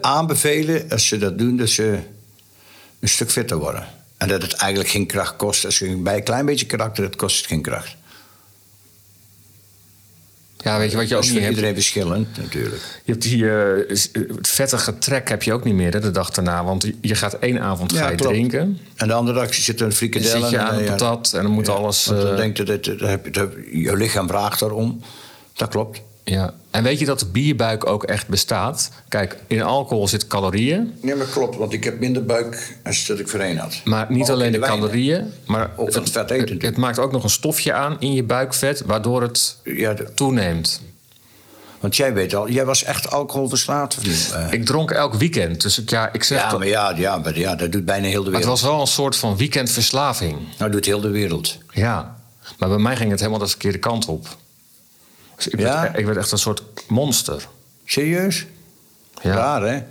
aanbevelen, 0.00 0.90
als 0.90 1.06
ze 1.06 1.18
dat 1.18 1.38
doen, 1.38 1.56
dat 1.56 1.68
ze 1.68 1.98
een 3.00 3.08
stuk 3.08 3.30
fitter 3.30 3.56
worden. 3.56 3.84
En 4.20 4.28
dat 4.28 4.42
het 4.42 4.52
eigenlijk 4.52 4.90
geen 4.90 5.06
kracht 5.06 5.36
kost. 5.36 5.64
Als 5.64 5.78
je 5.78 5.96
bij 5.96 6.16
een 6.16 6.22
klein 6.22 6.46
beetje 6.46 6.66
karakter, 6.66 7.04
het 7.04 7.16
kost 7.16 7.36
het 7.36 7.46
geen 7.46 7.62
kracht. 7.62 7.96
Ja, 10.56 10.78
weet 10.78 10.90
je 10.90 10.96
wat 10.96 11.08
je 11.08 11.14
ook 11.14 11.20
Dat 11.20 11.30
is 11.30 11.36
niet 11.36 11.38
voor 11.38 11.40
hebt? 11.40 11.54
iedereen 11.54 11.74
verschillend, 11.74 12.36
natuurlijk. 12.36 12.82
Je 13.04 13.12
hebt 13.12 13.24
die 13.24 13.44
het 14.36 14.48
vettige 14.48 14.98
trek 14.98 15.28
heb 15.28 15.42
je 15.42 15.52
ook 15.52 15.64
niet 15.64 15.74
meer 15.74 15.92
hè, 15.92 16.00
de 16.00 16.10
dag 16.10 16.30
daarna. 16.30 16.64
Want 16.64 16.90
je 17.00 17.14
gaat 17.14 17.34
één 17.34 17.60
avond 17.60 17.92
ga 17.92 18.10
je 18.10 18.16
drinken. 18.16 18.78
En 18.96 19.08
de 19.08 19.14
andere 19.14 19.38
dag 19.38 19.54
zit 19.54 19.66
er 19.66 19.82
een 19.82 19.88
Dan 19.88 19.92
frikadelle. 19.92 20.40
zit 20.40 20.50
je 20.50 20.56
en, 20.56 20.64
aan 20.64 20.84
patat 20.84 21.32
en 21.32 21.42
dan 21.42 21.52
moet 21.52 21.66
ja, 21.66 21.72
alles... 21.72 22.04
dan 22.04 22.26
eh, 22.26 22.36
denkt 22.36 22.56
je 22.56 22.64
dat, 22.64 22.84
dat, 22.84 23.34
dat, 23.34 23.52
je 23.72 23.96
lichaam 23.96 24.28
vraagt 24.28 24.60
daarom. 24.60 25.02
Dat 25.54 25.68
klopt. 25.68 26.00
Ja. 26.30 26.54
En 26.70 26.82
weet 26.82 26.98
je 26.98 27.04
dat 27.04 27.18
de 27.18 27.26
bierbuik 27.26 27.86
ook 27.86 28.04
echt 28.04 28.28
bestaat? 28.28 28.90
Kijk, 29.08 29.36
in 29.46 29.62
alcohol 29.62 30.08
zit 30.08 30.26
calorieën. 30.26 30.92
Ja, 31.02 31.16
maar 31.16 31.26
klopt, 31.26 31.56
want 31.56 31.72
ik 31.72 31.84
heb 31.84 32.00
minder 32.00 32.24
buik 32.24 32.76
als 32.84 33.06
dat 33.06 33.18
ik 33.18 33.28
voorheen 33.28 33.58
had. 33.58 33.80
Maar 33.84 34.06
niet 34.08 34.30
alleen 34.30 34.52
de, 34.52 34.58
calorieën, 34.58 35.32
maar 35.46 35.70
Ook 35.76 35.94
het 35.94 36.10
vet 36.10 36.30
eten 36.30 36.58
het, 36.60 36.76
maakt 36.76 36.98
ook 36.98 37.12
nog 37.12 37.22
een 37.22 37.30
stofje 37.30 37.72
aan 37.72 37.96
in 37.98 38.12
je 38.12 38.22
buikvet, 38.22 38.82
waardoor 38.86 39.22
het 39.22 39.56
Ja, 39.64 39.92
de- 39.92 40.14
toeneemt. 40.14 40.80
want 41.80 41.96
jij 41.96 42.12
weet 42.14 42.34
al, 42.34 42.48
jij 42.50 42.64
was 42.64 42.84
echt 42.84 43.10
alcoholverslaafd 43.10 44.02
niet? 44.06 44.30
Eh, 44.34 44.52
Ik 44.52 44.64
dronk 44.64 44.90
elk 44.90 45.14
weekend, 45.14 45.62
dus 45.62 45.78
ik, 45.78 45.90
ja, 45.90 46.12
ik 46.12 46.22
zeg 46.22 46.38
ja, 46.42 46.50
dat. 46.50 46.58
maar 46.58 46.68
ja, 46.68 46.92
ja, 46.96 47.16
maar 47.18 47.38
ja, 47.38 47.54
dat 47.54 47.72
doet 47.72 47.84
bijna 47.84 48.06
heel 48.06 48.24
de 48.24 48.30
Maar 48.30 48.38
het 48.40 48.44
wereld. 48.44 48.60
was 48.60 48.70
wel 48.70 48.80
een 48.80 48.86
soort 48.86 49.16
van 49.16 49.36
weekendverslaving. 49.36 50.38
Nou, 50.58 50.70
doet 50.70 50.84
heel 50.86 51.00
de 51.00 51.10
wereld. 51.10 51.58
Ja, 51.72 52.16
maar 52.58 52.68
bij 52.68 52.78
mij 52.78 52.96
ging 52.96 53.10
het 53.10 53.18
helemaal 53.20 53.40
de 53.40 53.46
verkeerde 53.48 53.78
kant 53.78 54.06
op. 54.06 54.28
Dus 55.44 55.52
ik, 55.52 55.60
Ja? 55.60 55.82
werd, 55.82 55.98
ik 55.98 56.04
werd 56.06 56.18
echt 56.18 56.32
een 56.32 56.38
soort 56.38 56.62
monster. 56.88 57.46
Serieus? 57.84 58.46
Ja. 59.22 59.34
Raar, 59.34 59.62
hè? 59.62 59.82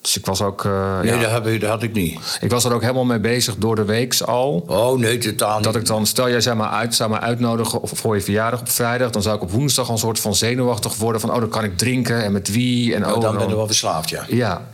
Dus 0.00 0.16
ik 0.16 0.26
was 0.26 0.42
ook. 0.42 0.64
eh, 0.64 1.00
Nee, 1.00 1.14
ja, 1.14 1.20
dat, 1.20 1.30
heb 1.30 1.46
ik, 1.46 1.60
dat 1.60 1.70
had 1.70 1.82
ik 1.82 1.92
niet. 1.92 2.38
Ik 2.40 2.50
was 2.50 2.64
er 2.64 2.72
ook 2.72 2.80
helemaal 2.80 3.04
mee 3.04 3.18
bezig 3.18 3.56
door 3.56 3.74
de 3.76 3.84
week 3.84 4.20
al. 4.20 4.64
Oh, 4.66 4.98
nee, 4.98 5.18
totaal 5.18 5.54
niet. 5.54 5.64
Dat 5.64 5.76
ik 5.76 5.86
dan, 5.86 6.06
stel 6.06 6.28
jij 6.30 6.40
zou 6.40 6.56
me 6.56 6.68
uit, 6.68 6.94
zou 6.94 7.10
me 7.10 7.20
uitnodigen 7.20 7.80
voor 7.82 8.14
je 8.14 8.20
verjaardag 8.22 8.60
op 8.60 8.68
vrijdag, 8.68 9.10
dan 9.10 9.22
zou 9.22 9.36
ik 9.36 9.42
op 9.42 9.50
woensdag 9.50 9.88
een 9.88 9.98
soort 9.98 10.20
van 10.20 10.34
zenuwachtig 10.34 10.96
worden 10.96 11.20
van, 11.20 11.30
oh, 11.32 11.40
dan 11.40 11.48
kan 11.48 11.64
ik 11.64 11.76
drinken 11.78 12.22
en 12.22 12.32
met 12.32 12.48
wie 12.50 12.94
en 12.94 13.06
Oh, 13.06 13.14
oh, 13.14 13.20
dan 13.20 13.30
ben 13.30 13.40
dan- 13.40 13.48
je 13.48 13.56
wel 13.56 13.66
verslaafd, 13.66 14.08
ja. 14.08 14.24
Ja, 14.28 14.66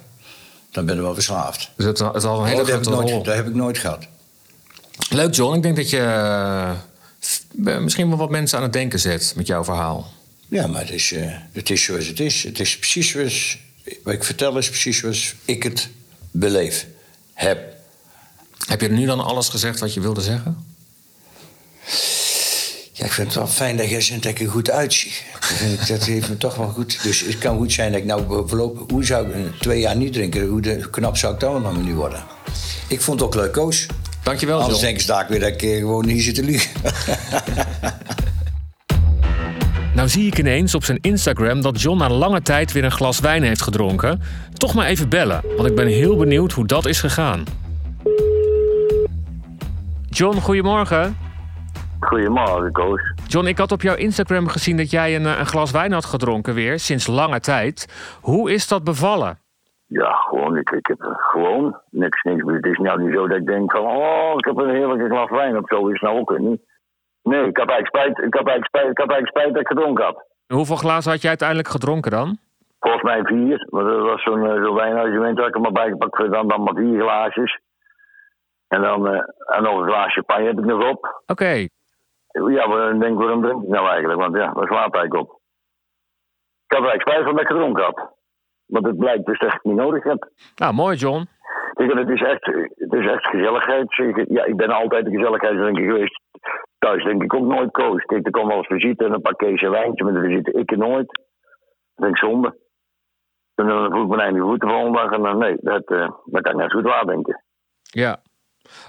Dan 0.71 0.87
ben 0.87 0.95
je 0.97 1.03
wel 1.03 1.15
verslaafd. 1.15 1.71
dus 1.77 1.87
het, 1.87 1.99
het 1.99 2.23
een 2.23 2.31
Oh, 2.31 2.45
hele 2.45 2.57
dat, 2.57 2.67
heb 2.67 2.77
ik 2.79 2.83
grote 2.85 3.01
rol. 3.01 3.11
nooit, 3.11 3.25
dat 3.25 3.35
heb 3.35 3.47
ik 3.47 3.55
nooit 3.55 3.79
gehad. 3.79 4.07
Leuk, 5.11 5.35
John. 5.35 5.57
Ik 5.57 5.63
denk 5.63 5.77
dat 5.77 5.91
je 5.91 5.99
eh, 7.65 7.79
misschien 7.79 8.09
wel 8.09 8.19
wat 8.19 8.31
mensen 8.31 8.57
aan 8.59 8.65
het 8.65 8.73
denken 8.73 8.99
zet 9.01 9.33
met 9.37 9.47
jouw 9.47 9.65
verhaal. 9.65 10.11
Ja, 10.53 10.67
maar 10.67 10.81
het 10.81 10.91
is, 10.91 11.13
eh, 11.13 11.31
het 11.53 11.71
is 11.71 11.83
zoals 11.85 12.07
het 12.07 12.21
is. 12.21 12.43
Het 12.43 12.61
is 12.61 12.79
precies 12.79 13.09
zoals... 13.11 13.59
Wat 14.05 14.15
ik 14.15 14.25
vertel 14.25 14.59
is 14.59 14.69
precies 14.69 14.99
zoals 14.99 15.35
ik 15.45 15.63
het 15.63 15.89
beleef. 16.31 16.87
Heb. 17.35 17.75
Heb 18.67 18.81
je 18.81 18.89
nu 18.89 19.07
dan 19.07 19.21
alles 19.25 19.49
gezegd 19.49 19.81
wat 19.81 19.95
je 19.95 20.01
wilde 20.01 20.21
zeggen? 20.21 20.65
Ja, 22.93 23.05
ik 23.05 23.13
vind 23.13 23.27
het 23.27 23.37
wel 23.37 23.47
fijn 23.47 23.77
dat 23.77 23.89
jij 23.91 24.01
zegt 24.01 24.23
dat 24.23 24.33
ik 24.33 24.41
er 24.41 24.49
goed 24.51 24.71
uitzie. 24.71 25.13
Dat 25.89 26.01
ik- 26.01 26.03
heeft 26.03 26.29
me 26.29 26.37
toch 26.37 26.55
wel 26.55 26.69
goed. 26.69 27.03
Dus 27.03 27.21
het 27.21 27.39
kan 27.39 27.57
goed 27.57 27.73
zijn 27.73 27.93
dat 27.93 28.01
ik 28.01 28.07
nou 28.07 28.49
voorlopig... 28.49 28.83
Hoe 28.91 29.05
zou 29.05 29.33
ik 29.33 29.53
twee 29.61 29.81
jaar 29.81 29.97
niet 29.97 30.13
drinken? 30.13 30.47
Hoe 30.47 30.61
de- 30.61 30.89
knap 30.91 31.17
zou 31.17 31.35
ik 31.35 31.41
dan 31.41 31.63
nog 31.63 31.83
nu 31.83 31.95
worden? 31.95 32.25
Ik 32.89 33.01
vond 33.01 33.21
het 33.21 33.29
ook 33.29 33.35
leuk, 33.35 33.53
Koos. 33.53 33.87
Dankjewel, 34.23 34.55
Anders 34.57 34.73
John. 34.75 34.85
denken 34.85 35.01
ze 35.03 35.07
daar 35.09 35.27
weer 35.29 35.41
dat 35.41 35.49
ik 35.49 35.63
eh, 35.63 35.77
gewoon 35.77 36.07
hier 36.09 36.23
zit 36.23 36.35
te 36.35 36.43
liegen. 36.43 36.71
Nou, 40.03 40.15
zie 40.15 40.27
ik 40.27 40.39
ineens 40.39 40.75
op 40.75 40.85
zijn 40.85 40.99
Instagram 41.01 41.61
dat 41.61 41.81
John 41.81 41.99
na 41.99 42.09
lange 42.09 42.43
tijd 42.43 42.73
weer 42.73 42.85
een 42.85 42.91
glas 42.91 43.21
wijn 43.21 43.43
heeft 43.43 43.63
gedronken. 43.63 44.21
Toch 44.53 44.75
maar 44.75 44.87
even 44.87 45.09
bellen, 45.09 45.41
want 45.57 45.69
ik 45.69 45.75
ben 45.75 45.87
heel 45.87 46.17
benieuwd 46.17 46.53
hoe 46.53 46.67
dat 46.67 46.87
is 46.87 47.01
gegaan. 47.01 47.45
John, 50.09 50.37
goedemorgen. 50.37 51.17
Goedemorgen, 52.01 52.73
Koos. 52.73 53.01
John, 53.27 53.47
ik 53.47 53.59
had 53.59 53.73
op 53.73 53.83
jouw 53.83 53.95
Instagram 53.95 54.49
gezien 54.49 54.77
dat 54.77 54.91
jij 54.91 55.17
een, 55.17 55.27
eh, 55.27 55.39
een 55.39 55.47
glas 55.47 55.71
wijn 55.71 55.93
had 55.93 56.05
gedronken 56.05 56.55
weer, 56.55 56.79
sinds 56.79 57.07
lange 57.07 57.41
tijd. 57.41 57.77
Hoe 58.21 58.53
is 58.53 58.69
dat 58.69 58.85
bevallen? 58.85 59.39
Ja, 59.87 60.13
gewoon, 60.13 60.57
ik, 60.57 60.71
ik 60.71 60.87
heb 60.87 61.01
gewoon 61.01 61.81
niks, 61.91 62.23
niks. 62.23 62.43
Het 62.47 62.67
is 62.67 62.79
nou 62.79 63.03
niet 63.03 63.15
zo 63.15 63.29
dat 63.29 63.39
ik 63.39 63.47
denk 63.47 63.73
van, 63.73 63.87
oh, 63.87 64.33
ik 64.37 64.45
heb 64.45 64.57
een 64.57 64.75
heerlijke 64.75 65.09
glas 65.09 65.31
wijn 65.31 65.59
of 65.59 65.69
zo. 65.69 65.89
Is 65.89 66.01
nou 66.01 66.19
ook 66.19 66.39
niet. 66.39 66.61
Nee, 67.23 67.47
ik 67.47 67.57
had 67.57 67.71
eigenlijk 67.71 67.87
spijt, 67.87 68.27
ik 68.27 68.35
had 68.35 68.47
eigenlijk 68.47 68.67
spijt, 68.67 68.91
ik 68.91 68.99
had 68.99 69.11
eigenlijk 69.11 69.29
spijt 69.29 69.53
dat 69.53 69.63
ik 69.63 69.69
gedronken 69.69 70.05
had. 70.05 70.25
Hoeveel 70.47 70.77
glazen 70.77 71.11
had 71.11 71.21
jij 71.21 71.29
uiteindelijk 71.29 71.69
gedronken 71.69 72.11
dan? 72.11 72.39
Volgens 72.81 73.03
mij 73.03 73.23
vier, 73.23 73.67
maar 73.71 73.85
dat 73.85 74.01
was 74.01 74.23
zo'n 74.23 74.45
uh, 74.45 74.65
zo 74.65 74.75
wijnargument 74.75 75.37
dat 75.37 75.47
ik 75.47 75.55
er 75.55 75.61
maar 75.61 75.73
bijgepakt 75.73 76.17
voor 76.17 76.31
dan, 76.31 76.49
dan 76.49 76.63
maar 76.63 76.75
vier 76.75 77.01
glaasjes. 77.01 77.61
En 78.69 78.83
dan 78.83 79.15
uh, 79.15 79.21
en 79.47 79.63
nog 79.63 79.79
een 79.79 79.89
glaasje 79.89 80.11
champagne 80.11 80.47
heb 80.47 80.59
ik 80.59 80.65
nog 80.65 80.91
op. 80.91 81.23
Oké. 81.27 81.67
Ja, 82.33 82.67
maar 82.67 82.79
dan 82.79 82.99
denk 82.99 83.13
ik, 83.13 83.19
waarom 83.19 83.43
drink 83.43 83.63
ik 83.63 83.69
nou 83.69 83.89
eigenlijk? 83.89 84.21
Want 84.21 84.37
ja, 84.37 84.53
waar 84.53 84.67
slaat 84.67 84.95
eigenlijk 84.95 85.15
op? 85.15 85.41
Ik 86.67 86.77
had 86.77 86.87
eigenlijk 86.87 87.09
spijt 87.09 87.25
van 87.25 87.33
dat 87.33 87.41
ik 87.41 87.47
gedronken 87.47 87.85
had. 87.85 88.11
Want 88.67 88.87
het 88.87 88.99
blijkt 88.99 89.27
dus 89.27 89.39
echt 89.39 89.65
niet 89.65 89.75
nodig 89.75 90.05
heb. 90.05 90.29
Nou, 90.55 90.75
mooi 90.75 90.97
John. 90.97 91.29
Kijk, 91.73 91.93
het 91.93 92.09
is 92.09 92.23
echt, 92.23 92.47
het 92.75 92.93
is 92.93 93.07
echt 93.07 93.27
gezelligheid. 93.27 93.95
Ja, 94.29 94.45
ik 94.45 94.57
ben 94.57 94.71
altijd 94.71 95.07
een 95.07 95.13
gezelligheidsdrinker 95.13 95.85
geweest. 95.85 96.21
Thuis 96.79 97.05
denk 97.05 97.23
ik 97.23 97.35
ook 97.35 97.47
nooit 97.47 97.71
koos. 97.71 98.03
Kijk, 98.03 98.27
er 98.27 98.31
komt 98.31 98.47
wel 98.47 98.57
eens 98.57 98.67
visite 98.67 99.05
en 99.05 99.13
een 99.13 99.21
paar 99.21 99.37
kees 99.37 99.63
en 99.63 99.71
wijntje, 99.71 100.05
maar 100.05 100.13
de 100.13 100.29
visite 100.29 100.53
ik 100.53 100.77
nooit. 100.77 101.07
Dat 101.07 102.05
vind 102.05 102.11
ik 102.11 102.17
zonde. 102.17 102.57
En 103.55 103.67
dan 103.67 103.91
voel 103.91 104.03
ik 104.03 104.09
mijn 104.09 104.21
eigen 104.21 104.41
voeten 104.41 104.69
volgende 104.69 104.99
dag 104.99 105.11
en 105.11 105.23
dan 105.23 105.39
nee, 105.39 105.57
dat, 105.61 105.91
uh, 105.91 106.09
dat 106.25 106.43
kan 106.43 106.53
ik 106.53 106.59
net 106.59 106.73
goed 106.73 106.83
waar 106.83 107.07
denken. 107.07 107.43
Ja, 107.83 108.21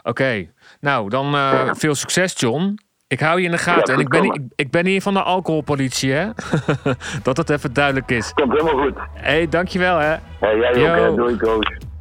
oké. 0.03 0.51
Nou, 0.79 1.09
dan 1.09 1.33
uh, 1.33 1.73
veel 1.73 1.95
succes 1.95 2.39
John. 2.39 2.75
Ik 3.07 3.19
hou 3.19 3.39
je 3.39 3.45
in 3.45 3.51
de 3.51 3.57
gaten. 3.57 3.93
Ja, 3.93 3.93
en 3.93 3.99
ik 3.99 4.09
ben, 4.09 4.23
ik, 4.23 4.41
ik, 4.55 4.71
ben 4.71 4.85
hier 4.85 5.01
van 5.01 5.13
de 5.13 5.21
alcoholpolitie, 5.21 6.11
hè? 6.11 6.25
dat 7.23 7.37
het 7.37 7.49
even 7.49 7.73
duidelijk 7.73 8.11
is. 8.11 8.33
Komt 8.33 8.51
helemaal 8.51 8.83
goed. 8.83 8.95
Hé, 9.13 9.31
hey, 9.31 9.49
dankjewel, 9.49 9.97
hè? 9.97 10.15
Hey, 10.39 10.57
jij 10.57 10.69
ook, 10.69 10.97
hè? 10.97 11.15
Doei, 11.15 11.37
Koos. 11.37 11.91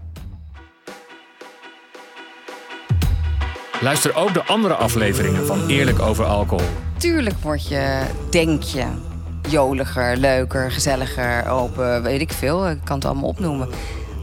Luister 3.83 4.15
ook 4.15 4.35
de 4.35 4.45
andere 4.45 4.75
afleveringen 4.75 5.47
van 5.47 5.67
Eerlijk 5.67 5.99
over 6.01 6.25
alcohol. 6.25 6.67
Tuurlijk 6.97 7.37
word 7.43 7.69
je, 7.69 8.01
denk 8.31 8.63
je, 8.63 8.85
joliger, 9.49 10.17
leuker, 10.17 10.71
gezelliger, 10.71 11.49
open, 11.49 12.03
weet 12.03 12.21
ik 12.21 12.33
veel. 12.33 12.69
Ik 12.69 12.79
kan 12.85 12.97
het 12.97 13.05
allemaal 13.05 13.29
opnoemen. 13.29 13.69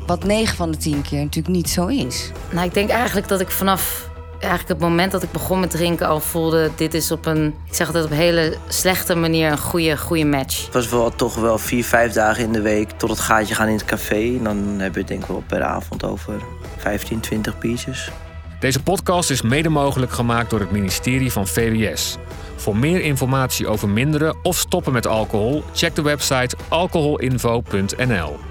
Wat 0.06 0.24
9 0.24 0.56
van 0.56 0.72
de 0.72 0.78
10 0.78 1.02
keer 1.02 1.20
natuurlijk 1.20 1.56
niet 1.56 1.70
zo 1.70 1.88
is. 1.88 2.32
Nou, 2.52 2.68
ik 2.68 2.74
denk 2.74 2.90
eigenlijk 2.90 3.28
dat 3.28 3.40
ik 3.40 3.52
vanaf 3.52 4.10
eigenlijk 4.32 4.68
het 4.68 4.80
moment 4.80 5.12
dat 5.12 5.24
ik 5.24 5.32
begon 5.32 5.60
met 5.60 5.70
drinken 5.70 6.08
al 6.08 6.20
voelde... 6.20 6.70
dit 6.76 6.94
is 6.94 7.12
op 7.12 7.26
een, 7.26 7.46
ik 7.66 7.74
zeg 7.74 7.88
altijd 7.88 8.06
op 8.06 8.12
een 8.12 8.18
hele 8.18 8.58
slechte 8.68 9.16
manier 9.16 9.52
een 9.52 9.58
goede, 9.58 9.98
goede 9.98 10.26
match. 10.26 10.66
Het 10.66 10.74
was 10.74 10.90
wel 10.90 11.16
toch 11.16 11.36
wel 11.36 11.58
vier, 11.58 11.84
vijf 11.84 12.14
dagen 12.14 12.44
in 12.44 12.52
de 12.52 12.62
week 12.62 12.92
tot 12.92 13.10
het 13.10 13.20
gaatje 13.20 13.56
gaan 13.56 13.68
in 13.68 13.76
het 13.76 13.86
café. 13.86 14.36
En 14.38 14.44
dan 14.44 14.58
hebben 14.58 14.94
we 14.94 15.00
het 15.00 15.08
denk 15.08 15.22
ik 15.22 15.28
wel 15.28 15.44
per 15.48 15.64
avond 15.64 16.04
over 16.04 16.34
15, 16.78 17.20
20 17.20 17.60
biertjes. 17.60 18.12
Deze 18.60 18.84
podcast 18.84 19.30
is 19.30 19.42
mede 19.42 19.70
mogelijk 19.70 20.12
gemaakt 20.12 20.50
door 20.50 20.60
het 20.60 20.72
ministerie 20.72 21.32
van 21.32 21.48
VWS. 21.48 22.18
Voor 22.56 22.78
meer 22.78 23.02
informatie 23.02 23.68
over 23.68 23.90
minderen 23.90 24.38
of 24.44 24.58
stoppen 24.58 24.94
met 24.94 25.08
alcohol, 25.08 25.64
check 25.74 25.96
de 25.96 26.02
website 26.02 26.56
alcoholinfo.nl. 26.68 28.49